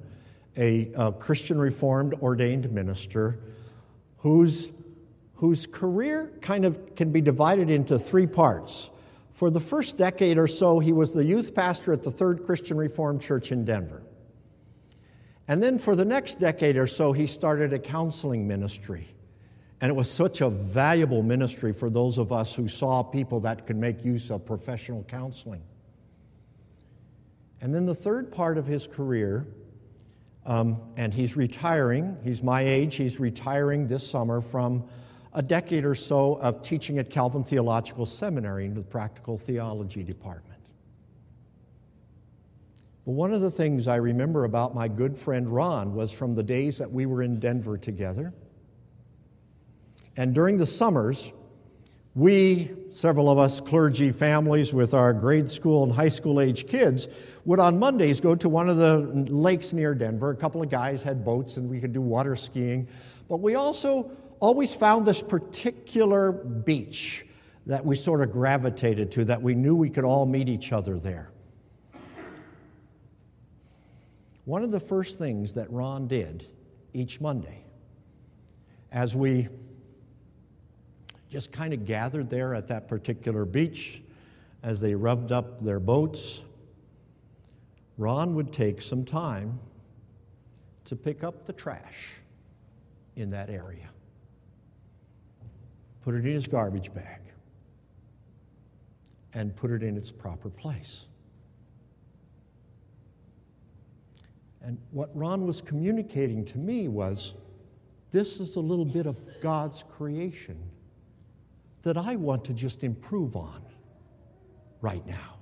a, 0.59 0.91
a 0.97 1.13
Christian 1.13 1.59
Reformed 1.59 2.15
ordained 2.15 2.71
minister 2.73 3.39
whose, 4.19 4.71
whose 5.37 5.67
career 5.67 6.33
kind 6.43 6.65
of 6.65 6.97
can 6.97 7.13
be 7.13 7.21
divided 7.21 7.71
into 7.71 7.99
three 7.99 8.27
parts. 8.27 8.91
For 9.31 9.51
the 9.51 9.61
first 9.61 9.97
decade 9.97 10.37
or 10.37 10.49
so, 10.49 10.81
he 10.81 10.93
was 10.93 11.13
the 11.13 11.25
youth 11.25 11.55
pastor 11.55 11.93
at 11.93 12.03
the 12.03 12.11
Third 12.11 12.45
Christian 12.45 12.77
Reformed 12.77 13.23
Church 13.23 13.53
in 13.53 13.65
Denver. 13.65 14.03
And 15.47 15.63
then 15.63 15.79
for 15.79 15.95
the 15.95 16.05
next 16.05 16.41
decade 16.41 16.77
or 16.77 16.89
so, 16.89 17.13
he 17.13 17.27
started 17.27 17.73
a 17.73 17.79
counseling 17.79 18.49
ministry. 18.49 19.07
And 19.81 19.89
it 19.89 19.95
was 19.95 20.11
such 20.11 20.41
a 20.41 20.51
valuable 20.51 21.23
ministry 21.23 21.73
for 21.73 21.89
those 21.89 22.19
of 22.19 22.33
us 22.33 22.53
who 22.53 22.67
saw 22.67 23.05
people 23.05 23.41
that 23.41 23.67
could 23.67 23.77
make 23.77 24.05
use 24.05 24.29
of 24.31 24.45
professional 24.45 25.05
counseling. 25.05 25.63
And 27.61 27.73
then 27.73 27.87
the 27.87 27.95
third 27.95 28.33
part 28.33 28.59
of 28.59 28.67
his 28.67 28.89
career, 28.89 29.47
um, 30.49 30.81
and 30.97 31.13
he's 31.13 31.37
retiring, 31.37 32.17
he's 32.25 32.43
my 32.43 32.63
age, 32.63 32.95
he's 32.95 33.21
retiring 33.21 33.87
this 33.87 34.09
summer 34.09 34.41
from 34.41 34.83
a 35.35 35.43
decade 35.43 35.85
or 35.85 35.95
so 35.95 36.37
of 36.41 36.63
teaching 36.63 36.99
at 36.99 37.11
Calvin 37.11 37.45
Theological 37.45 38.07
Seminary 38.07 38.65
in 38.65 38.73
the 38.73 38.83
practical 38.83 39.37
theology 39.37 40.03
department. 40.03 40.59
Well, 43.05 43.15
one 43.15 43.35
of 43.35 43.43
the 43.43 43.51
things 43.51 43.87
I 43.87 43.97
remember 43.97 44.45
about 44.45 44.75
my 44.75 44.89
good 44.89 45.19
friend 45.19 45.51
Ron 45.51 45.95
was 45.95 46.11
from 46.11 46.35
the 46.35 46.43
days 46.43 46.79
that 46.79 46.91
we 46.91 47.05
were 47.05 47.23
in 47.23 47.39
Denver 47.39 47.77
together. 47.77 48.33
And 50.17 50.35
during 50.35 50.57
the 50.57 50.67
summers, 50.67 51.31
we, 52.19 52.69
several 52.91 53.31
of 53.31 53.39
us 53.39 53.61
clergy 53.61 54.11
families 54.11 54.75
with 54.75 54.93
our 54.93 55.13
grade 55.13 55.49
school 55.49 55.85
and 55.85 55.93
high 55.93 56.09
school 56.09 56.41
age 56.41 56.67
kids, 56.67 57.07
would 57.45 57.61
on 57.61 57.79
Mondays 57.79 58.21
go 58.21 58.35
to 58.35 58.49
one 58.49 58.69
of 58.69 58.77
the 58.77 58.99
lakes 59.33 59.73
near 59.73 59.95
Denver. 59.95 60.31
A 60.31 60.37
couple 60.37 60.61
of 60.61 60.69
guys 60.69 61.01
had 61.01 61.25
boats 61.25 61.59
and 61.59 61.71
we 61.71 61.81
could 61.81 61.93
do 61.93 62.01
water 62.01 62.35
skiing. 62.35 62.89
But 63.29 63.37
we 63.37 63.55
also 63.55 64.11
always 64.41 64.75
found 64.75 65.07
this 65.07 65.23
particular 65.23 66.33
beach 66.33 67.25
that 67.67 67.87
we 67.87 67.95
sort 67.95 68.21
of 68.21 68.33
gravitated 68.33 69.13
to, 69.13 69.25
that 69.27 69.41
we 69.41 69.55
knew 69.55 69.77
we 69.77 69.89
could 69.89 70.05
all 70.05 70.27
meet 70.27 70.49
each 70.49 70.73
other 70.73 70.99
there. 70.99 71.31
One 74.45 74.65
of 74.65 74.73
the 74.73 74.81
first 74.81 75.19
things 75.19 75.53
that 75.53 75.71
Ron 75.71 76.09
did 76.09 76.49
each 76.93 77.21
Monday, 77.21 77.65
as 78.91 79.15
we 79.15 79.49
just 81.29 81.53
kind 81.53 81.75
of 81.75 81.85
gathered 81.85 82.31
there 82.31 82.55
at 82.55 82.69
that 82.69 82.89
particular 82.89 83.45
beach, 83.45 84.03
as 84.63 84.81
they 84.81 84.93
revved 84.93 85.31
up 85.31 85.63
their 85.63 85.81
boats, 85.81 86.41
Ron 87.97 88.35
would 88.35 88.53
take 88.53 88.81
some 88.81 89.05
time 89.05 89.59
to 90.85 90.97
pick 90.97 91.23
up 91.23 91.45
the 91.45 91.53
trash 91.53 92.15
in 93.17 93.31
that 93.31 93.51
area, 93.51 93.91
put 96.03 96.15
it 96.15 96.19
in 96.19 96.33
his 96.33 96.47
garbage 96.47 96.93
bag, 96.95 97.21
and 99.35 99.55
put 99.55 99.71
it 99.71 99.83
in 99.83 99.97
its 99.97 100.11
proper 100.11 100.49
place. 100.49 101.07
And 104.63 104.79
what 104.91 105.11
Ron 105.15 105.47
was 105.47 105.61
communicating 105.61 106.45
to 106.47 106.59
me 106.59 106.89
was 106.89 107.35
this 108.11 108.41
is 108.41 108.57
a 108.57 108.61
little 108.61 108.85
bit 108.85 109.07
of 109.07 109.21
God's 109.41 109.85
creation 109.91 110.59
that 111.83 111.97
I 111.97 112.17
want 112.17 112.45
to 112.47 112.53
just 112.53 112.85
improve 112.85 113.37
on 113.37 113.63
right 114.81 115.07
now. 115.07 115.37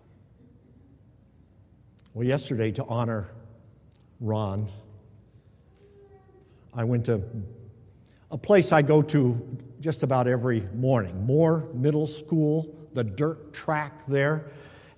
Well, 2.14 2.26
yesterday, 2.26 2.72
to 2.72 2.84
honor 2.84 3.28
Ron, 4.20 4.70
I 6.72 6.84
went 6.84 7.06
to 7.06 7.22
a 8.30 8.38
place 8.38 8.72
I 8.72 8.82
go 8.82 9.02
to 9.02 9.58
just 9.80 10.02
about 10.02 10.26
every 10.26 10.62
morning, 10.74 11.26
Moore 11.26 11.68
Middle 11.74 12.06
School, 12.06 12.74
the 12.94 13.04
dirt 13.04 13.52
track 13.52 14.06
there. 14.08 14.46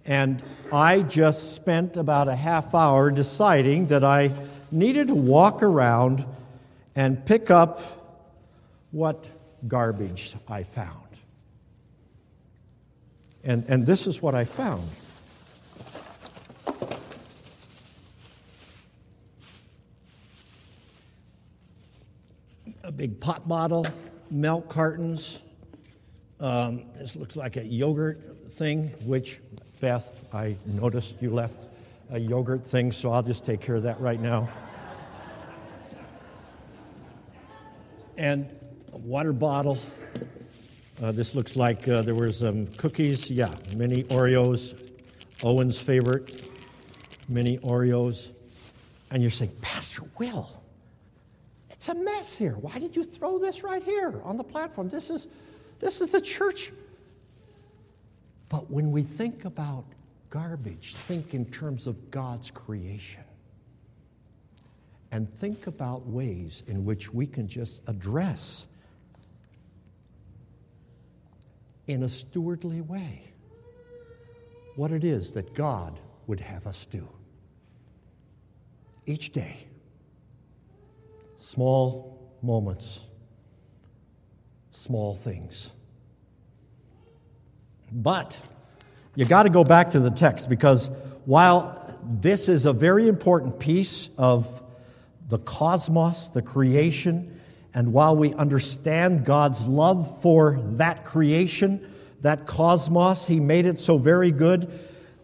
And 0.05 0.42
I 0.72 1.03
just 1.03 1.55
spent 1.55 1.96
about 1.96 2.29
a 2.29 2.37
half 2.37 2.74
hour 2.74 3.11
deciding 3.11 3.88
that 3.88 4.05
I 4.05 4.31
needed 4.70 5.09
to 5.09 5.14
walk 5.14 5.62
around 5.62 6.24
and 6.94 7.24
pick 7.27 7.51
up 7.51 7.83
what 8.90 9.27
garbage 9.66 10.35
I 10.48 10.62
found. 10.62 11.08
And, 13.44 13.64
and 13.68 13.87
this 13.87 14.07
is 14.07 14.20
what 14.20 14.35
I 14.35 14.44
found. 14.44 14.83
A 22.83 22.92
big 22.92 23.20
pot 23.20 23.46
bottle, 23.48 23.87
milk 24.31 24.68
cartons. 24.68 25.40
Um, 26.40 26.85
this 26.96 27.16
looks 27.16 27.37
like 27.37 27.57
a 27.57 27.64
yogurt 27.64 28.53
thing, 28.53 28.88
which 29.05 29.40
Beth, 29.81 30.24
I 30.35 30.57
noticed 30.66 31.16
you 31.20 31.31
left 31.31 31.59
a 32.11 32.18
yogurt 32.18 32.64
thing, 32.64 32.90
so 32.90 33.11
I'll 33.11 33.22
just 33.22 33.44
take 33.44 33.61
care 33.61 33.77
of 33.77 33.85
that 33.85 34.01
right 34.01 34.20
now. 34.20 34.48
and 38.16 38.48
a 38.92 38.96
water 38.96 39.33
bottle. 39.33 39.79
Uh, 41.02 41.12
this 41.12 41.34
looks 41.34 41.56
like 41.56 41.87
uh, 41.88 42.02
there 42.02 42.14
were 42.14 42.32
some 42.32 42.66
cookies. 42.76 43.30
Yeah, 43.30 43.54
mini 43.76 44.04
Oreos. 44.04 44.84
Owen's 45.44 45.80
favorite, 45.80 46.50
mini 47.28 47.58
Oreos. 47.58 48.30
And 49.11 49.22
you're 49.22 49.30
saying, 49.30 49.52
Pastor 49.62 50.02
Will, 50.18 50.62
it's 51.70 51.88
a 51.88 51.94
mess 51.94 52.37
here. 52.37 52.54
Why 52.54 52.78
did 52.78 52.96
you 52.96 53.04
throw 53.04 53.38
this 53.38 53.62
right 53.62 53.82
here 53.82 54.20
on 54.24 54.37
the 54.37 54.44
platform? 54.44 54.88
This 54.88 55.11
is, 55.11 55.28
this 55.78 56.00
is 56.00 56.11
the 56.11 56.20
church 56.20 56.72
but 58.48 58.70
when 58.70 58.90
we 58.92 59.02
think 59.02 59.44
about 59.44 59.84
garbage, 60.30 60.94
think 60.94 61.34
in 61.34 61.44
terms 61.46 61.87
of 61.87 62.11
God's 62.11 62.50
creation. 62.50 63.24
And 65.11 65.32
think 65.32 65.66
about 65.66 66.06
ways 66.06 66.62
in 66.66 66.84
which 66.84 67.12
we 67.12 67.26
can 67.26 67.48
just 67.48 67.80
address 67.87 68.66
in 71.88 72.03
a 72.03 72.09
stewardly 72.09 72.81
way 72.81 73.22
what 74.77 74.92
it 74.92 75.03
is 75.03 75.33
that 75.33 75.55
God 75.55 75.98
would 76.29 76.38
have 76.38 76.66
us 76.66 76.87
do. 76.87 77.09
Each 79.07 79.33
day, 79.33 79.66
small 81.38 82.31
moments, 82.42 83.01
small 84.70 85.16
things. 85.16 85.70
But 87.90 88.38
you 89.14 89.24
got 89.24 89.44
to 89.44 89.51
go 89.51 89.64
back 89.64 89.90
to 89.92 90.01
the 90.01 90.11
text 90.11 90.48
because 90.48 90.90
while 91.24 91.98
this 92.05 92.48
is 92.48 92.66
a 92.66 92.72
very 92.72 93.09
important 93.09 93.59
piece 93.59 94.11
of 94.18 94.62
the 95.29 95.38
cosmos, 95.38 96.29
the 96.29 96.42
creation, 96.42 97.38
and 97.78 97.92
while 97.92 98.16
we 98.16 98.34
understand 98.34 99.24
God's 99.24 99.64
love 99.64 100.20
for 100.20 100.58
that 100.78 101.04
creation, 101.04 101.88
that 102.22 102.44
cosmos, 102.44 103.24
He 103.24 103.38
made 103.38 103.66
it 103.66 103.78
so 103.78 103.98
very 103.98 104.32
good, 104.32 104.68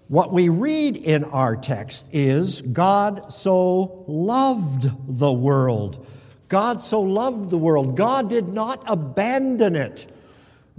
what 0.06 0.32
we 0.32 0.48
read 0.48 0.96
in 0.96 1.24
our 1.24 1.56
text 1.56 2.10
is 2.12 2.62
God 2.62 3.32
so 3.32 4.04
loved 4.06 4.88
the 5.18 5.32
world. 5.32 6.06
God 6.46 6.80
so 6.80 7.00
loved 7.00 7.50
the 7.50 7.58
world. 7.58 7.96
God 7.96 8.28
did 8.28 8.48
not 8.48 8.84
abandon 8.86 9.74
it. 9.74 10.06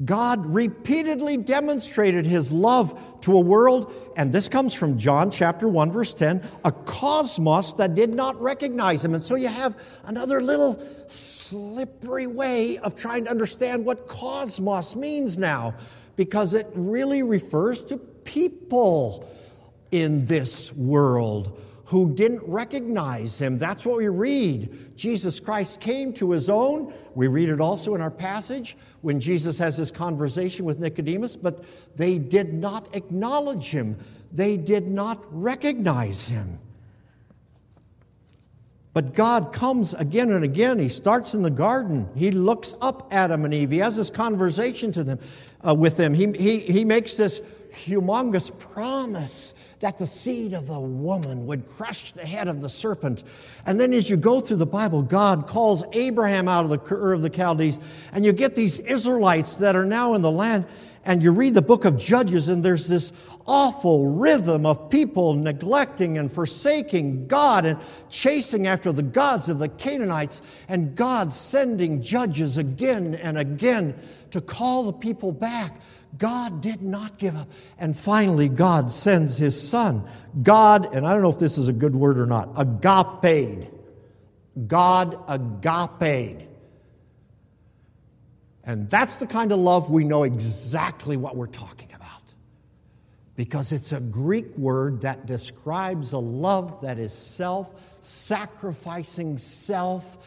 God 0.04 0.46
repeatedly 0.46 1.38
demonstrated 1.38 2.26
his 2.26 2.52
love 2.52 3.22
to 3.22 3.38
a 3.38 3.40
world, 3.40 3.94
and 4.18 4.32
this 4.34 4.50
comes 4.50 4.74
from 4.74 4.98
John 4.98 5.32
chapter 5.32 5.70
1, 5.70 5.90
verse 5.92 6.14
10, 6.14 6.44
a 6.66 6.72
cosmos 6.74 7.74
that 7.74 7.96
did 7.96 8.14
not 8.14 8.40
recognize 8.42 9.06
him. 9.06 9.14
And 9.14 9.24
so 9.24 9.36
you 9.36 9.48
have 9.48 9.82
another 10.04 10.42
little 10.42 10.86
slippery 11.08 12.28
way 12.28 12.78
of 12.80 12.96
trying 12.96 13.26
to 13.26 13.32
understand 13.32 13.86
what 13.86 14.08
cosmos 14.08 14.98
means 14.98 15.38
now, 15.38 15.76
because 16.18 16.54
it 16.54 16.68
really 16.74 17.24
refers 17.24 17.82
to 17.86 17.98
people 17.98 19.30
in 19.92 20.26
this 20.26 20.74
world 20.74 21.58
who 21.86 22.14
didn't 22.14 22.42
recognize 22.44 23.40
him. 23.40 23.58
That's 23.58 23.86
what 23.86 23.98
we 23.98 24.08
read. 24.08 24.98
Jesus 24.98 25.40
Christ 25.40 25.80
came 25.80 26.14
to 26.14 26.32
his 26.32 26.50
own. 26.50 26.92
We 27.14 27.28
read 27.28 27.50
it 27.50 27.62
also 27.62 27.94
in 27.94 28.02
our 28.02 28.12
passage 28.12 28.76
when 29.02 29.20
Jesus 29.20 29.58
has 29.60 29.78
this 29.78 29.92
conversation 29.92 30.66
with 30.66 30.80
Nicodemus, 30.80 31.36
but 31.36 31.64
they 31.96 32.18
did 32.18 32.54
not 32.54 32.90
acknowledge 32.94 33.66
him, 33.66 33.98
they 34.32 34.58
did 34.58 34.88
not 34.88 35.24
recognize 35.30 36.28
him. 36.28 36.60
But 38.94 39.14
God 39.14 39.54
comes 39.54 39.94
again 39.94 40.32
and 40.32 40.44
again. 40.44 40.80
He 40.80 40.88
starts 40.90 41.34
in 41.34 41.42
the 41.42 41.50
garden. 41.50 42.10
He 42.16 42.32
looks 42.32 42.76
up 42.82 43.10
Adam 43.12 43.44
and 43.44 43.54
Eve. 43.54 43.72
He 43.72 43.78
has 43.80 43.98
this 43.98 44.10
conversation 44.10 44.92
to 44.94 45.04
them, 45.04 45.20
uh, 45.68 45.76
with 45.76 45.98
them. 45.98 46.14
He, 46.14 46.32
he, 46.32 46.60
he 46.60 46.86
makes 46.86 47.18
this 47.18 47.42
humongous 47.86 48.58
promise 48.58 49.54
that 49.86 50.00
the 50.00 50.06
seed 50.08 50.54
of 50.54 50.66
the 50.66 50.80
woman 50.80 51.46
would 51.46 51.64
crush 51.68 52.12
the 52.14 52.26
head 52.26 52.48
of 52.48 52.60
the 52.60 52.68
serpent. 52.68 53.24
And 53.68 53.80
then 53.80 53.94
as 53.94 54.10
you 54.10 54.18
go 54.18 54.42
through 54.42 54.58
the 54.58 54.66
Bible, 54.66 55.04
God 55.04 55.46
calls 55.46 55.84
Abraham 55.94 56.48
out 56.48 56.64
of 56.64 56.72
the 56.72 56.80
Ur 56.92 57.14
of 57.14 57.22
the 57.22 57.30
Chaldees, 57.30 57.80
and 58.12 58.26
you 58.26 58.34
get 58.34 58.56
these 58.56 58.80
Israelites 58.80 59.54
that 59.54 59.76
are 59.76 59.86
now 59.86 60.16
in 60.16 60.24
the 60.24 60.32
land, 60.32 60.66
and 61.04 61.22
you 61.22 61.32
read 61.32 61.54
the 61.54 61.62
book 61.62 61.86
of 61.86 62.00
Judges, 62.00 62.50
and 62.50 62.64
there's 62.64 62.88
this 62.88 63.12
awful 63.46 64.16
rhythm 64.16 64.66
of 64.66 64.90
people 64.90 65.36
neglecting 65.36 66.18
and 66.18 66.32
forsaking 66.32 67.28
God 67.28 67.68
and 67.68 67.78
chasing 68.10 68.66
after 68.66 68.92
the 68.92 69.04
gods 69.04 69.50
of 69.50 69.60
the 69.60 69.70
Canaanites, 69.70 70.42
and 70.68 70.96
God 70.96 71.32
sending 71.32 72.02
judges 72.02 72.58
again 72.58 73.14
and 73.14 73.38
again 73.38 73.94
to 74.32 74.42
call 74.42 74.86
the 74.86 74.94
people 74.94 75.32
back. 75.32 75.80
God 76.18 76.62
did 76.62 76.82
not 76.82 77.18
give 77.18 77.36
up. 77.36 77.48
And 77.78 77.98
finally, 77.98 78.48
God 78.48 78.92
sends 78.92 79.38
his 79.38 79.60
son. 79.60 80.08
God, 80.42 80.94
and 80.94 81.06
I 81.06 81.14
don't 81.14 81.22
know 81.22 81.30
if 81.30 81.40
this 81.40 81.58
is 81.58 81.68
a 81.68 81.74
good 81.74 81.96
word 81.96 82.18
or 82.18 82.26
not, 82.26 82.50
agape. 82.58 83.70
God 84.68 85.20
agape. 85.28 86.48
And 88.64 88.90
that's 88.90 89.18
the 89.18 89.28
kind 89.28 89.52
of 89.52 89.60
love 89.60 89.90
we 89.90 90.04
know 90.04 90.24
exactly 90.24 91.18
what 91.18 91.36
we're 91.36 91.48
talking 91.48 91.90
about. 91.94 92.10
Because 93.36 93.72
it's 93.72 93.92
a 93.92 94.00
Greek 94.00 94.58
word 94.58 95.02
that 95.02 95.26
describes 95.26 96.14
a 96.14 96.18
love 96.18 96.82
that 96.82 96.98
is 96.98 97.14
self 97.14 97.74
sacrificing, 98.02 99.38
self 99.38 100.18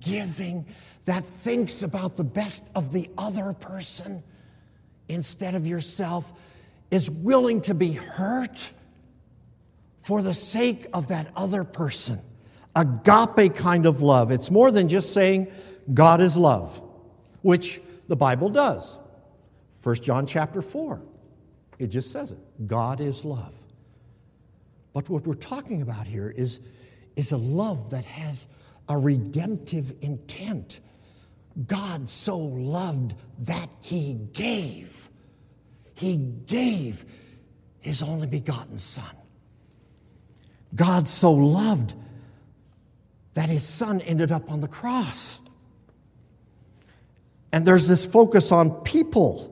giving, 0.00 0.64
that 1.04 1.24
thinks 1.24 1.82
about 1.82 2.16
the 2.16 2.24
best 2.24 2.68
of 2.74 2.92
the 2.92 3.10
other 3.18 3.52
person 3.52 4.22
instead 5.08 5.54
of 5.54 5.66
yourself, 5.66 6.32
is 6.90 7.10
willing 7.10 7.60
to 7.62 7.74
be 7.74 7.92
hurt 7.92 8.70
for 10.00 10.22
the 10.22 10.34
sake 10.34 10.86
of 10.92 11.08
that 11.08 11.30
other 11.36 11.64
person. 11.64 12.20
Agape 12.76 13.54
kind 13.54 13.86
of 13.86 14.02
love. 14.02 14.30
It's 14.30 14.50
more 14.50 14.70
than 14.70 14.88
just 14.88 15.12
saying 15.12 15.48
God 15.92 16.20
is 16.20 16.36
love, 16.36 16.82
which 17.42 17.80
the 18.08 18.16
Bible 18.16 18.48
does. 18.48 18.98
1 19.82 19.96
John 19.96 20.26
chapter 20.26 20.62
4, 20.62 21.02
it 21.78 21.88
just 21.88 22.10
says 22.10 22.32
it 22.32 22.38
God 22.66 23.00
is 23.00 23.24
love. 23.24 23.54
But 24.92 25.08
what 25.10 25.26
we're 25.26 25.34
talking 25.34 25.82
about 25.82 26.06
here 26.06 26.30
is, 26.30 26.60
is 27.16 27.32
a 27.32 27.36
love 27.36 27.90
that 27.90 28.04
has 28.04 28.46
a 28.88 28.96
redemptive 28.96 29.94
intent. 30.00 30.80
God 31.66 32.08
so 32.08 32.36
loved 32.36 33.14
that 33.40 33.68
he 33.80 34.14
gave. 34.32 35.08
He 35.94 36.16
gave 36.16 37.04
his 37.80 38.02
only 38.02 38.26
begotten 38.26 38.78
Son. 38.78 39.16
God 40.74 41.06
so 41.06 41.32
loved 41.32 41.94
that 43.34 43.48
his 43.48 43.62
Son 43.62 44.00
ended 44.00 44.32
up 44.32 44.50
on 44.50 44.60
the 44.60 44.68
cross. 44.68 45.40
And 47.52 47.64
there's 47.64 47.86
this 47.86 48.04
focus 48.04 48.50
on 48.50 48.70
people. 48.82 49.50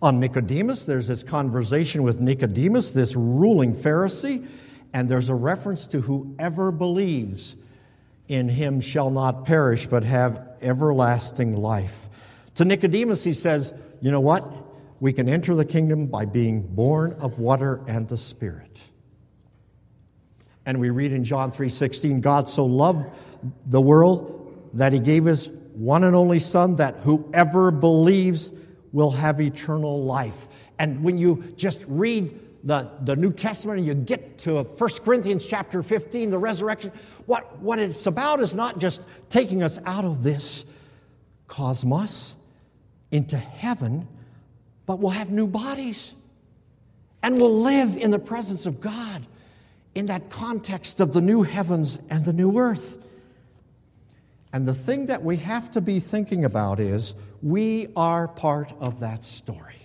On 0.00 0.20
Nicodemus, 0.20 0.84
there's 0.84 1.08
this 1.08 1.22
conversation 1.22 2.04
with 2.04 2.20
Nicodemus, 2.20 2.92
this 2.92 3.16
ruling 3.16 3.74
Pharisee, 3.74 4.46
and 4.92 5.08
there's 5.08 5.28
a 5.28 5.34
reference 5.34 5.86
to 5.88 6.00
whoever 6.00 6.72
believes 6.72 7.56
in 8.28 8.48
him 8.48 8.80
shall 8.80 9.10
not 9.10 9.44
perish 9.44 9.86
but 9.86 10.04
have 10.04 10.48
everlasting 10.60 11.56
life. 11.56 12.08
To 12.56 12.64
Nicodemus, 12.64 13.24
he 13.24 13.32
says, 13.32 13.72
You 14.00 14.10
know 14.10 14.20
what? 14.20 14.44
We 15.00 15.12
can 15.12 15.28
enter 15.28 15.54
the 15.54 15.64
kingdom 15.64 16.06
by 16.06 16.24
being 16.24 16.62
born 16.62 17.14
of 17.20 17.38
water 17.38 17.82
and 17.86 18.06
the 18.06 18.16
Spirit. 18.16 18.78
And 20.66 20.80
we 20.80 20.90
read 20.90 21.12
in 21.12 21.24
John 21.24 21.50
3:16, 21.50 22.20
God 22.20 22.48
so 22.48 22.66
loved 22.66 23.10
the 23.66 23.80
world 23.80 24.68
that 24.74 24.92
he 24.92 24.98
gave 24.98 25.24
his 25.24 25.48
one 25.72 26.04
and 26.04 26.14
only 26.14 26.40
Son, 26.40 26.74
that 26.74 26.98
whoever 26.98 27.70
believes 27.70 28.52
will 28.92 29.12
have 29.12 29.40
eternal 29.40 30.04
life. 30.04 30.48
And 30.78 31.02
when 31.02 31.16
you 31.16 31.44
just 31.56 31.84
read 31.86 32.38
the, 32.68 32.90
the 33.00 33.16
New 33.16 33.32
Testament 33.32 33.78
and 33.78 33.86
you 33.86 33.94
get 33.94 34.36
to 34.40 34.62
1 34.62 34.90
Corinthians 35.02 35.46
chapter 35.46 35.82
15, 35.82 36.28
the 36.28 36.36
resurrection, 36.36 36.92
what, 37.24 37.58
what 37.60 37.78
it's 37.78 38.04
about 38.04 38.40
is 38.40 38.54
not 38.54 38.78
just 38.78 39.00
taking 39.30 39.62
us 39.62 39.78
out 39.86 40.04
of 40.04 40.22
this 40.22 40.66
cosmos 41.46 42.34
into 43.10 43.38
heaven, 43.38 44.06
but 44.84 44.98
we'll 44.98 45.12
have 45.12 45.30
new 45.30 45.46
bodies. 45.46 46.14
And 47.22 47.36
we'll 47.36 47.58
live 47.58 47.96
in 47.96 48.10
the 48.10 48.18
presence 48.18 48.66
of 48.66 48.82
God 48.82 49.26
in 49.94 50.04
that 50.06 50.28
context 50.28 51.00
of 51.00 51.14
the 51.14 51.22
new 51.22 51.44
heavens 51.44 51.98
and 52.10 52.26
the 52.26 52.34
new 52.34 52.58
earth. 52.58 53.02
And 54.52 54.68
the 54.68 54.74
thing 54.74 55.06
that 55.06 55.24
we 55.24 55.38
have 55.38 55.70
to 55.70 55.80
be 55.80 56.00
thinking 56.00 56.44
about 56.44 56.80
is 56.80 57.14
we 57.42 57.86
are 57.96 58.28
part 58.28 58.74
of 58.78 59.00
that 59.00 59.24
story. 59.24 59.77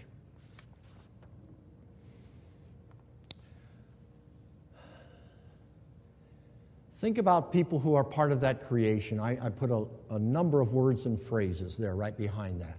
Think 7.03 7.17
about 7.17 7.51
people 7.51 7.79
who 7.79 7.95
are 7.95 8.03
part 8.05 8.31
of 8.31 8.39
that 8.39 8.65
creation. 8.65 9.19
I, 9.19 9.31
I 9.31 9.49
put 9.49 9.69
a, 9.71 9.85
a 10.09 10.17
number 10.17 10.61
of 10.61 10.71
words 10.71 11.05
and 11.05 11.21
phrases 11.21 11.75
there 11.75 11.97
right 11.97 12.15
behind 12.15 12.61
that. 12.61 12.77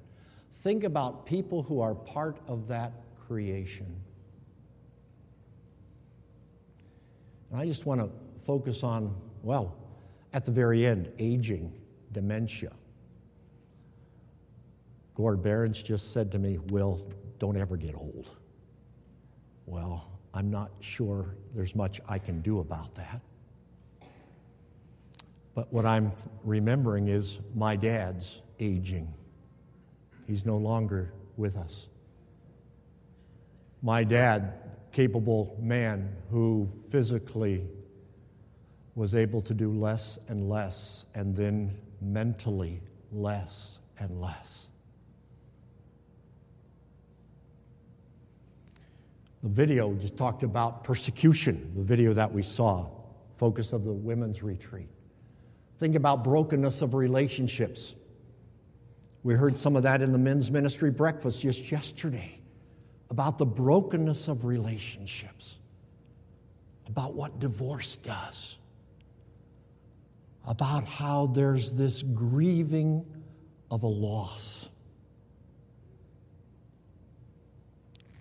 Think 0.63 0.85
about 0.85 1.27
people 1.27 1.63
who 1.63 1.83
are 1.83 1.95
part 1.95 2.39
of 2.49 2.67
that 2.69 2.93
creation. 3.27 3.95
And 7.51 7.61
I 7.61 7.67
just 7.67 7.85
want 7.85 8.01
to 8.01 8.09
focus 8.47 8.83
on, 8.83 9.15
well, 9.43 9.77
at 10.33 10.47
the 10.47 10.53
very 10.53 10.87
end, 10.87 11.13
aging, 11.19 11.71
dementia. 12.13 12.73
Gord 15.15 15.43
Barons 15.43 15.83
just 15.83 16.15
said 16.15 16.33
to 16.33 16.39
me, 16.39 16.57
Will, 16.71 17.07
don't 17.39 17.59
ever 17.59 17.77
get 17.77 17.95
old. 17.95 18.31
Well, 19.67 20.19
I'm 20.33 20.51
not 20.51 20.71
sure 20.81 21.37
there's 21.55 21.77
much 21.77 22.01
I 22.09 22.19
can 22.19 22.41
do 22.41 22.61
about 22.61 22.95
that. 22.95 23.21
But 25.55 25.73
what 25.73 25.87
I'm 25.87 26.13
remembering 26.43 27.09
is 27.09 27.39
my 27.55 27.77
dad's 27.77 28.43
aging. 28.59 29.13
He's 30.27 30.45
no 30.45 30.57
longer 30.57 31.13
with 31.37 31.57
us. 31.57 31.89
My 33.83 34.03
dad, 34.03 34.55
capable 34.93 35.57
man 35.61 36.17
who 36.31 36.69
physically 36.91 37.67
was 38.95 39.15
able 39.15 39.43
to 39.43 39.55
do 39.55 39.73
less 39.73 40.19
and 40.29 40.49
less, 40.49 41.05
and 41.15 41.37
then 41.37 41.77
mentally 42.01 42.81
less 43.13 43.79
and 43.99 44.21
less. 44.21 44.69
The 49.43 49.49
video 49.51 49.93
just 49.95 50.17
talked 50.17 50.43
about 50.43 50.85
persecution, 50.85 51.73
the 51.77 51.83
video 51.83 52.15
that 52.15 52.33
we 52.33 52.43
saw, 52.43 52.89
focus 53.35 53.73
of 53.73 53.85
the 53.85 53.93
women's 53.93 54.43
retreat. 54.43 54.89
Think 55.85 55.97
about 55.97 56.25
brokenness 56.25 56.81
of 56.81 56.95
relationships. 56.95 57.95
We 59.23 59.35
heard 59.35 59.59
some 59.59 59.77
of 59.77 59.83
that 59.83 60.01
in 60.01 60.13
the 60.13 60.19
men's 60.19 60.51
ministry 60.51 60.91
breakfast 60.91 61.43
just 61.43 61.71
yesterday 61.71 62.41
about 63.11 63.37
the 63.37 63.45
brokenness 63.45 64.29
of 64.29 64.47
relationships. 64.47 65.59
about 66.89 67.13
what 67.13 67.39
divorce 67.39 67.97
does, 67.97 68.57
about 70.47 70.85
how 70.85 71.27
there's 71.27 71.73
this 71.73 72.03
grieving 72.03 73.05
of 73.71 73.83
a 73.83 73.87
loss. 73.87 74.71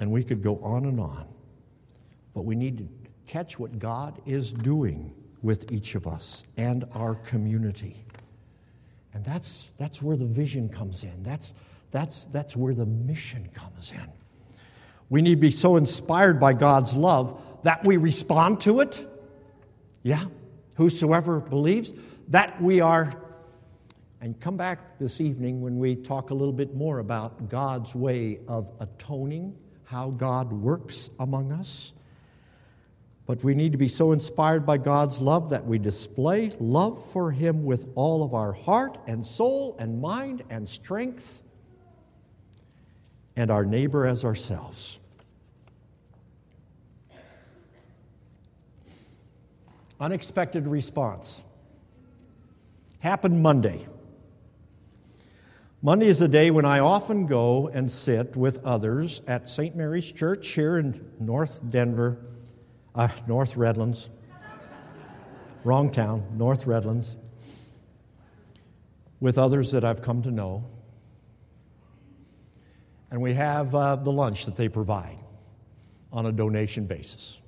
And 0.02 0.12
we 0.12 0.22
could 0.22 0.42
go 0.44 0.58
on 0.58 0.84
and 0.84 1.00
on, 1.00 1.30
but 2.34 2.44
we 2.44 2.56
need 2.56 2.78
to 2.80 2.90
catch 3.26 3.58
what 3.58 3.80
God 3.80 4.22
is 4.26 4.52
doing 4.52 5.14
with 5.44 5.72
each 5.72 5.94
of 5.94 6.08
us 6.08 6.44
and 6.58 6.86
our 6.96 7.16
community. 7.16 8.04
And 9.14 9.24
that's, 9.24 9.70
that's 9.78 10.02
where 10.02 10.18
the 10.18 10.26
vision 10.26 10.70
comes 10.70 11.04
in. 11.04 11.22
That's, 11.22 11.54
that's, 11.92 12.26
that's 12.26 12.56
where 12.56 12.74
the 12.74 12.88
mission 12.88 13.50
comes 13.54 13.92
in. 13.92 14.10
We 15.10 15.22
need 15.22 15.36
to 15.36 15.42
be 15.42 15.52
so 15.52 15.76
inspired 15.76 16.40
by 16.40 16.54
God's 16.54 16.96
love 16.96 17.40
that 17.62 17.86
we 17.86 17.98
respond 17.98 18.62
to 18.62 18.80
it. 18.80 19.06
Yeah, 20.02 20.26
whosoever 20.76 21.40
believes 21.40 21.94
that 22.30 22.60
we 22.60 22.82
are. 22.82 23.14
And 24.22 24.40
come 24.40 24.58
back 24.58 24.98
this 24.98 25.22
evening 25.22 25.62
when 25.62 25.78
we 25.78 25.96
talk 25.96 26.30
a 26.30 26.34
little 26.34 26.54
bit 26.54 26.74
more 26.74 27.00
about 27.00 27.50
God's 27.50 27.94
way 27.94 28.40
of 28.48 28.72
atoning, 28.80 29.56
how 29.84 30.10
God 30.10 30.52
works 30.52 31.10
among 31.20 31.52
us. 31.52 31.94
But 33.26 33.44
we 33.44 33.56
need 33.56 33.72
to 33.72 33.78
be 33.78 33.88
so 33.88 34.12
inspired 34.12 34.66
by 34.66 34.78
God's 34.78 35.22
love 35.22 35.50
that 35.52 35.66
we 35.66 35.80
display 35.80 36.52
love 36.60 37.04
for 37.12 37.32
Him 37.32 37.64
with 37.64 37.88
all 37.96 38.24
of 38.24 38.34
our 38.34 38.52
heart 38.52 38.98
and 39.08 39.26
soul 39.26 39.76
and 39.80 40.02
mind 40.02 40.44
and 40.50 40.68
strength, 40.68 41.42
and 43.36 43.50
our 43.50 43.66
neighbor 43.66 44.06
as 44.06 44.26
ourselves. 44.26 45.00
Unexpected 50.00 50.68
response. 50.68 51.42
Happened 53.00 53.42
Monday. 53.42 53.88
Monday 55.82 56.08
is 56.08 56.20
a 56.22 56.28
day 56.28 56.52
when 56.52 56.66
I 56.66 56.80
often 56.80 57.26
go 57.26 57.70
and 57.70 57.90
sit 57.90 58.36
with 58.36 58.64
others 58.66 59.22
at 59.28 59.48
St. 59.48 59.76
Mary's 59.76 60.12
Church 60.12 60.50
here 60.50 60.78
in 60.78 61.10
North 61.20 61.66
Denver 61.70 62.18
uh, 62.96 63.08
North 63.28 63.56
Redlands. 63.58 64.10
Wrong 65.64 65.90
town, 65.90 66.26
North 66.36 66.68
Redlands. 66.68 67.16
With 69.20 69.38
others 69.38 69.72
that 69.72 69.84
I've 69.84 70.02
come 70.02 70.22
to 70.24 70.32
know. 70.32 70.66
And 73.12 73.22
we 73.22 73.34
have 73.34 73.74
uh, 73.74 73.96
the 73.96 74.12
lunch 74.12 74.46
that 74.46 74.56
they 74.56 74.68
provide 74.68 75.18
on 76.12 76.26
a 76.26 76.32
donation 76.32 76.86
basis. 76.86 77.40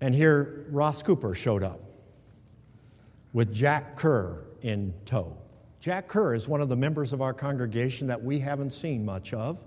And 0.00 0.14
here, 0.14 0.66
Ross 0.70 1.02
Cooper 1.02 1.34
showed 1.34 1.62
up 1.62 1.80
with 3.32 3.54
Jack 3.54 3.96
Kerr 3.96 4.44
in 4.62 4.92
tow. 5.04 5.36
Jack 5.78 6.08
Kerr 6.08 6.34
is 6.34 6.48
one 6.48 6.60
of 6.60 6.68
the 6.68 6.76
members 6.76 7.12
of 7.12 7.22
our 7.22 7.32
congregation 7.32 8.06
that 8.08 8.22
we 8.22 8.38
haven't 8.38 8.72
seen 8.72 9.04
much 9.04 9.32
of 9.32 9.62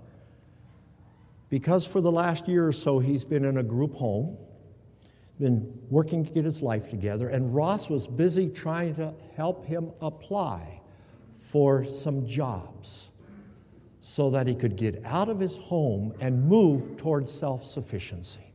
because 1.48 1.86
for 1.86 2.00
the 2.00 2.10
last 2.10 2.48
year 2.48 2.66
or 2.66 2.72
so 2.72 2.98
he's 2.98 3.24
been 3.24 3.44
in 3.44 3.58
a 3.58 3.62
group 3.62 3.94
home, 3.94 4.36
been 5.38 5.72
working 5.90 6.24
to 6.24 6.30
get 6.30 6.44
his 6.44 6.62
life 6.62 6.88
together, 6.90 7.28
and 7.28 7.54
Ross 7.54 7.90
was 7.90 8.06
busy 8.06 8.48
trying 8.48 8.94
to 8.96 9.12
help 9.36 9.66
him 9.66 9.92
apply 10.00 10.80
for 11.38 11.84
some 11.84 12.26
jobs 12.26 13.10
so 14.00 14.30
that 14.30 14.46
he 14.46 14.54
could 14.54 14.76
get 14.76 15.02
out 15.04 15.28
of 15.28 15.38
his 15.38 15.56
home 15.58 16.14
and 16.20 16.48
move 16.48 16.96
towards 16.96 17.32
self 17.32 17.64
sufficiency. 17.64 18.52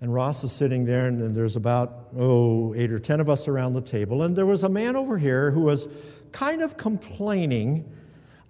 And 0.00 0.14
Ross 0.14 0.44
is 0.44 0.52
sitting 0.52 0.84
there, 0.84 1.06
and 1.06 1.34
there's 1.34 1.56
about, 1.56 2.10
oh, 2.16 2.72
eight 2.74 2.92
or 2.92 3.00
ten 3.00 3.18
of 3.18 3.28
us 3.28 3.48
around 3.48 3.72
the 3.72 3.80
table. 3.80 4.22
And 4.22 4.36
there 4.36 4.46
was 4.46 4.62
a 4.62 4.68
man 4.68 4.94
over 4.94 5.18
here 5.18 5.50
who 5.50 5.62
was 5.62 5.88
kind 6.30 6.62
of 6.62 6.76
complaining 6.76 7.90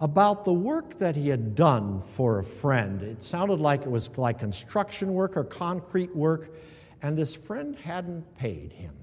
about 0.01 0.45
the 0.45 0.53
work 0.53 0.97
that 0.99 1.15
he 1.15 1.27
had 1.27 1.55
done 1.55 2.01
for 2.01 2.39
a 2.39 2.43
friend. 2.43 3.01
It 3.01 3.23
sounded 3.23 3.59
like 3.59 3.81
it 3.81 3.91
was 3.91 4.09
like 4.17 4.39
construction 4.39 5.13
work 5.13 5.35
or 5.35 5.43
concrete 5.43 6.15
work, 6.15 6.55
and 7.01 7.17
this 7.17 7.35
friend 7.35 7.75
hadn't 7.75 8.37
paid 8.37 8.71
him. 8.71 8.95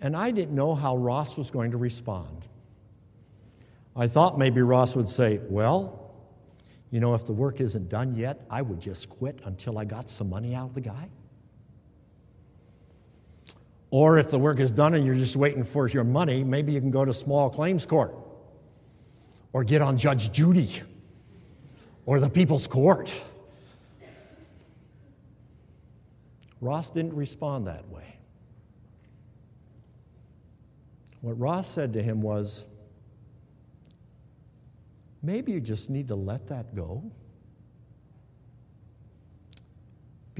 And 0.00 0.16
I 0.16 0.30
didn't 0.30 0.54
know 0.54 0.74
how 0.74 0.96
Ross 0.96 1.36
was 1.36 1.50
going 1.50 1.72
to 1.72 1.76
respond. 1.76 2.46
I 3.94 4.06
thought 4.06 4.38
maybe 4.38 4.62
Ross 4.62 4.96
would 4.96 5.10
say, 5.10 5.40
Well, 5.48 6.14
you 6.90 7.00
know, 7.00 7.14
if 7.14 7.26
the 7.26 7.32
work 7.32 7.60
isn't 7.60 7.88
done 7.90 8.14
yet, 8.14 8.46
I 8.50 8.62
would 8.62 8.80
just 8.80 9.10
quit 9.10 9.40
until 9.44 9.78
I 9.78 9.84
got 9.84 10.08
some 10.08 10.30
money 10.30 10.54
out 10.54 10.68
of 10.68 10.74
the 10.74 10.80
guy. 10.80 11.10
Or 13.90 14.18
if 14.18 14.30
the 14.30 14.38
work 14.38 14.60
is 14.60 14.70
done 14.70 14.94
and 14.94 15.04
you're 15.04 15.16
just 15.16 15.36
waiting 15.36 15.64
for 15.64 15.88
your 15.88 16.04
money, 16.04 16.44
maybe 16.44 16.72
you 16.72 16.80
can 16.80 16.90
go 16.90 17.04
to 17.04 17.12
small 17.12 17.50
claims 17.50 17.84
court 17.84 18.14
or 19.52 19.64
get 19.64 19.82
on 19.82 19.98
Judge 19.98 20.30
Judy 20.30 20.82
or 22.06 22.20
the 22.20 22.30
people's 22.30 22.66
court. 22.66 23.12
Ross 26.60 26.90
didn't 26.90 27.14
respond 27.14 27.66
that 27.66 27.88
way. 27.88 28.16
What 31.20 31.38
Ross 31.38 31.66
said 31.68 31.92
to 31.94 32.02
him 32.02 32.22
was, 32.22 32.64
maybe 35.22 35.52
you 35.52 35.60
just 35.60 35.90
need 35.90 36.08
to 36.08 36.14
let 36.14 36.48
that 36.48 36.74
go. 36.74 37.10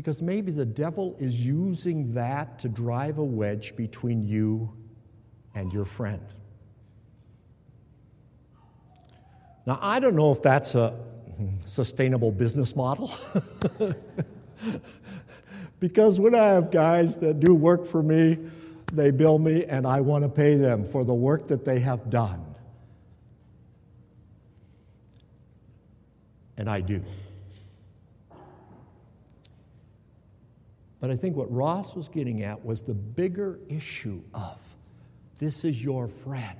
Because 0.01 0.23
maybe 0.23 0.51
the 0.51 0.65
devil 0.65 1.15
is 1.19 1.39
using 1.39 2.15
that 2.15 2.59
to 2.61 2.71
drive 2.71 3.19
a 3.19 3.23
wedge 3.23 3.77
between 3.77 4.23
you 4.23 4.73
and 5.55 5.71
your 5.75 5.85
friend. 5.85 6.25
Now, 9.67 9.79
I 9.83 10.01
don't 10.01 10.17
know 10.17 10.33
if 10.33 10.41
that's 10.41 10.75
a 10.75 10.99
sustainable 11.67 12.33
business 12.33 12.75
model. 12.75 13.13
because 15.81 16.19
when 16.19 16.35
I 16.35 16.45
have 16.45 16.71
guys 16.71 17.19
that 17.19 17.39
do 17.39 17.55
work 17.55 17.85
for 17.85 18.03
me, 18.03 18.39
they 18.95 19.11
bill 19.11 19.39
me 19.39 19.67
and 19.67 19.87
I 19.87 20.01
want 20.01 20.25
to 20.25 20.31
pay 20.31 20.57
them 20.57 20.83
for 20.83 21.05
the 21.05 21.13
work 21.13 21.47
that 21.49 21.67
they 21.67 21.79
have 21.81 22.09
done. 22.09 22.43
And 26.57 26.71
I 26.71 26.81
do. 26.81 27.05
But 31.01 31.11
I 31.11 31.17
think 31.17 31.35
what 31.35 31.51
Ross 31.51 31.95
was 31.95 32.09
getting 32.09 32.43
at 32.43 32.63
was 32.65 32.83
the 32.83 32.95
bigger 32.95 33.59
issue 33.69 34.23
of 34.35 34.63
this 35.39 35.65
is 35.65 35.83
your 35.83 36.07
friend. 36.07 36.59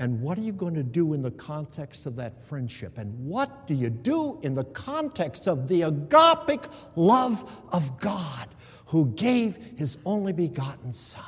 And 0.00 0.20
what 0.20 0.38
are 0.38 0.42
you 0.42 0.52
going 0.52 0.74
to 0.74 0.82
do 0.82 1.12
in 1.12 1.22
the 1.22 1.30
context 1.30 2.06
of 2.06 2.16
that 2.16 2.40
friendship? 2.40 2.98
And 2.98 3.26
what 3.26 3.66
do 3.66 3.74
you 3.74 3.90
do 3.90 4.38
in 4.42 4.54
the 4.54 4.64
context 4.64 5.48
of 5.48 5.68
the 5.68 5.82
agapic 5.82 6.70
love 6.94 7.48
of 7.70 7.98
God 7.98 8.48
who 8.86 9.06
gave 9.06 9.56
his 9.76 9.98
only 10.04 10.32
begotten 10.32 10.92
Son 10.92 11.24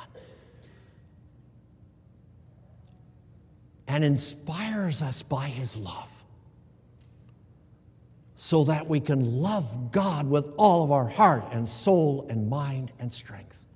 and 3.87 4.03
inspires 4.05 5.01
us 5.01 5.21
by 5.21 5.47
his 5.47 5.75
love? 5.75 6.20
So 8.43 8.63
that 8.63 8.87
we 8.87 8.99
can 8.99 9.39
love 9.39 9.91
God 9.91 10.27
with 10.27 10.51
all 10.57 10.83
of 10.83 10.91
our 10.91 11.07
heart 11.07 11.43
and 11.51 11.69
soul 11.69 12.25
and 12.27 12.49
mind 12.49 12.91
and 12.97 13.13
strength 13.13 13.67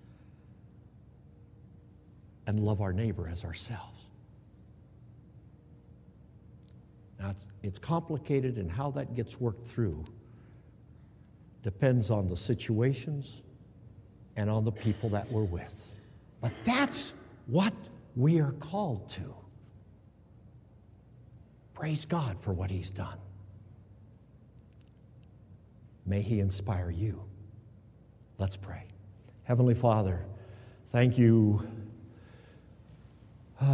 and 2.48 2.60
love 2.60 2.82
our 2.82 2.92
neighbor 2.92 3.30
as 3.30 3.46
ourselves. 3.46 4.08
Now, 7.20 7.30
it's, 7.30 7.46
it's 7.62 7.78
complicated, 7.78 8.58
and 8.58 8.72
how 8.72 8.90
that 8.90 9.14
gets 9.14 9.40
worked 9.40 9.68
through 9.68 10.04
depends 11.62 12.10
on 12.10 12.28
the 12.28 12.36
situations 12.36 13.44
and 14.36 14.50
on 14.50 14.66
the 14.66 14.72
people 14.72 15.10
that 15.10 15.32
we're 15.32 15.44
with. 15.44 15.94
But 16.42 16.54
that's 16.64 17.14
what 17.46 17.74
we 18.16 18.42
are 18.42 18.54
called 18.54 19.10
to. 19.10 19.36
Praise 21.76 22.04
God 22.04 22.40
for 22.40 22.52
what 22.52 22.72
He's 22.72 22.90
done. 22.90 23.20
May 26.06 26.22
He 26.22 26.40
inspire 26.40 26.90
you. 26.90 27.24
Let's 28.38 28.58
pray. 28.58 28.84
Heavenly 29.44 29.76
Father, 29.76 30.26
thank 30.88 31.18
you. 31.18 31.66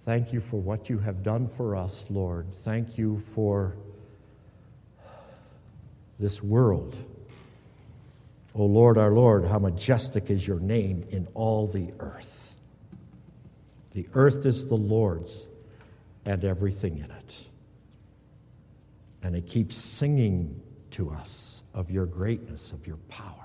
Thank 0.00 0.32
you 0.32 0.40
for 0.40 0.60
what 0.60 0.90
you 0.90 0.98
have 0.98 1.22
done 1.22 1.46
for 1.46 1.76
us, 1.76 2.06
Lord. 2.10 2.52
Thank 2.52 2.98
you 2.98 3.20
for 3.20 3.76
this 6.18 6.42
world. 6.42 6.96
O 8.54 8.62
oh 8.62 8.66
Lord, 8.66 8.98
our 8.98 9.12
Lord, 9.12 9.44
how 9.46 9.60
majestic 9.60 10.28
is 10.28 10.46
your 10.46 10.58
name 10.58 11.04
in 11.10 11.28
all 11.34 11.68
the 11.68 11.92
earth. 12.00 12.56
The 13.92 14.08
earth 14.14 14.44
is 14.44 14.66
the 14.66 14.76
Lord's 14.76 15.46
and 16.24 16.44
everything 16.44 16.98
in 16.98 17.10
it. 17.10 17.46
And 19.22 19.36
it 19.36 19.46
keeps 19.46 19.76
singing 19.76 20.60
to 20.92 21.10
us 21.10 21.62
of 21.74 21.90
your 21.90 22.06
greatness, 22.06 22.72
of 22.72 22.86
your 22.86 22.98
power. 23.08 23.42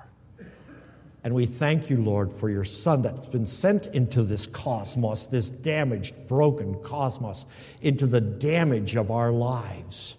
And 1.24 1.36
we 1.36 1.46
thank 1.46 1.90
you, 1.90 1.98
Lord, 1.98 2.32
for 2.32 2.50
your 2.50 2.64
Son 2.64 3.02
that's 3.02 3.26
been 3.26 3.48
sent 3.48 3.88
into 3.88 4.24
this 4.24 4.48
cosmos, 4.48 5.26
this 5.26 5.50
damaged, 5.50 6.28
broken 6.28 6.76
cosmos, 6.82 7.46
into 7.82 8.08
the 8.08 8.22
damage 8.22 8.96
of 8.96 9.12
our 9.12 9.32
lives, 9.32 10.16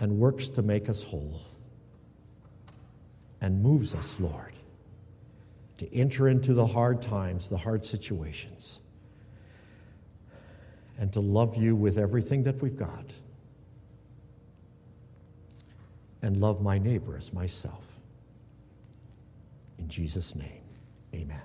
and 0.00 0.18
works 0.18 0.48
to 0.50 0.62
make 0.62 0.88
us 0.88 1.02
whole, 1.02 1.40
and 3.40 3.62
moves 3.62 3.94
us, 3.94 4.18
Lord, 4.18 4.54
to 5.76 5.94
enter 5.94 6.28
into 6.28 6.54
the 6.54 6.66
hard 6.66 7.02
times, 7.02 7.48
the 7.48 7.58
hard 7.58 7.84
situations, 7.84 8.80
and 10.98 11.12
to 11.12 11.20
love 11.20 11.56
you 11.56 11.76
with 11.76 11.96
everything 11.96 12.42
that 12.42 12.60
we've 12.60 12.76
got, 12.76 13.04
and 16.22 16.38
love 16.38 16.60
my 16.60 16.78
neighbor 16.78 17.16
as 17.16 17.32
myself. 17.32 17.84
In 19.78 19.88
Jesus' 19.88 20.34
name, 20.34 20.62
amen. 21.14 21.40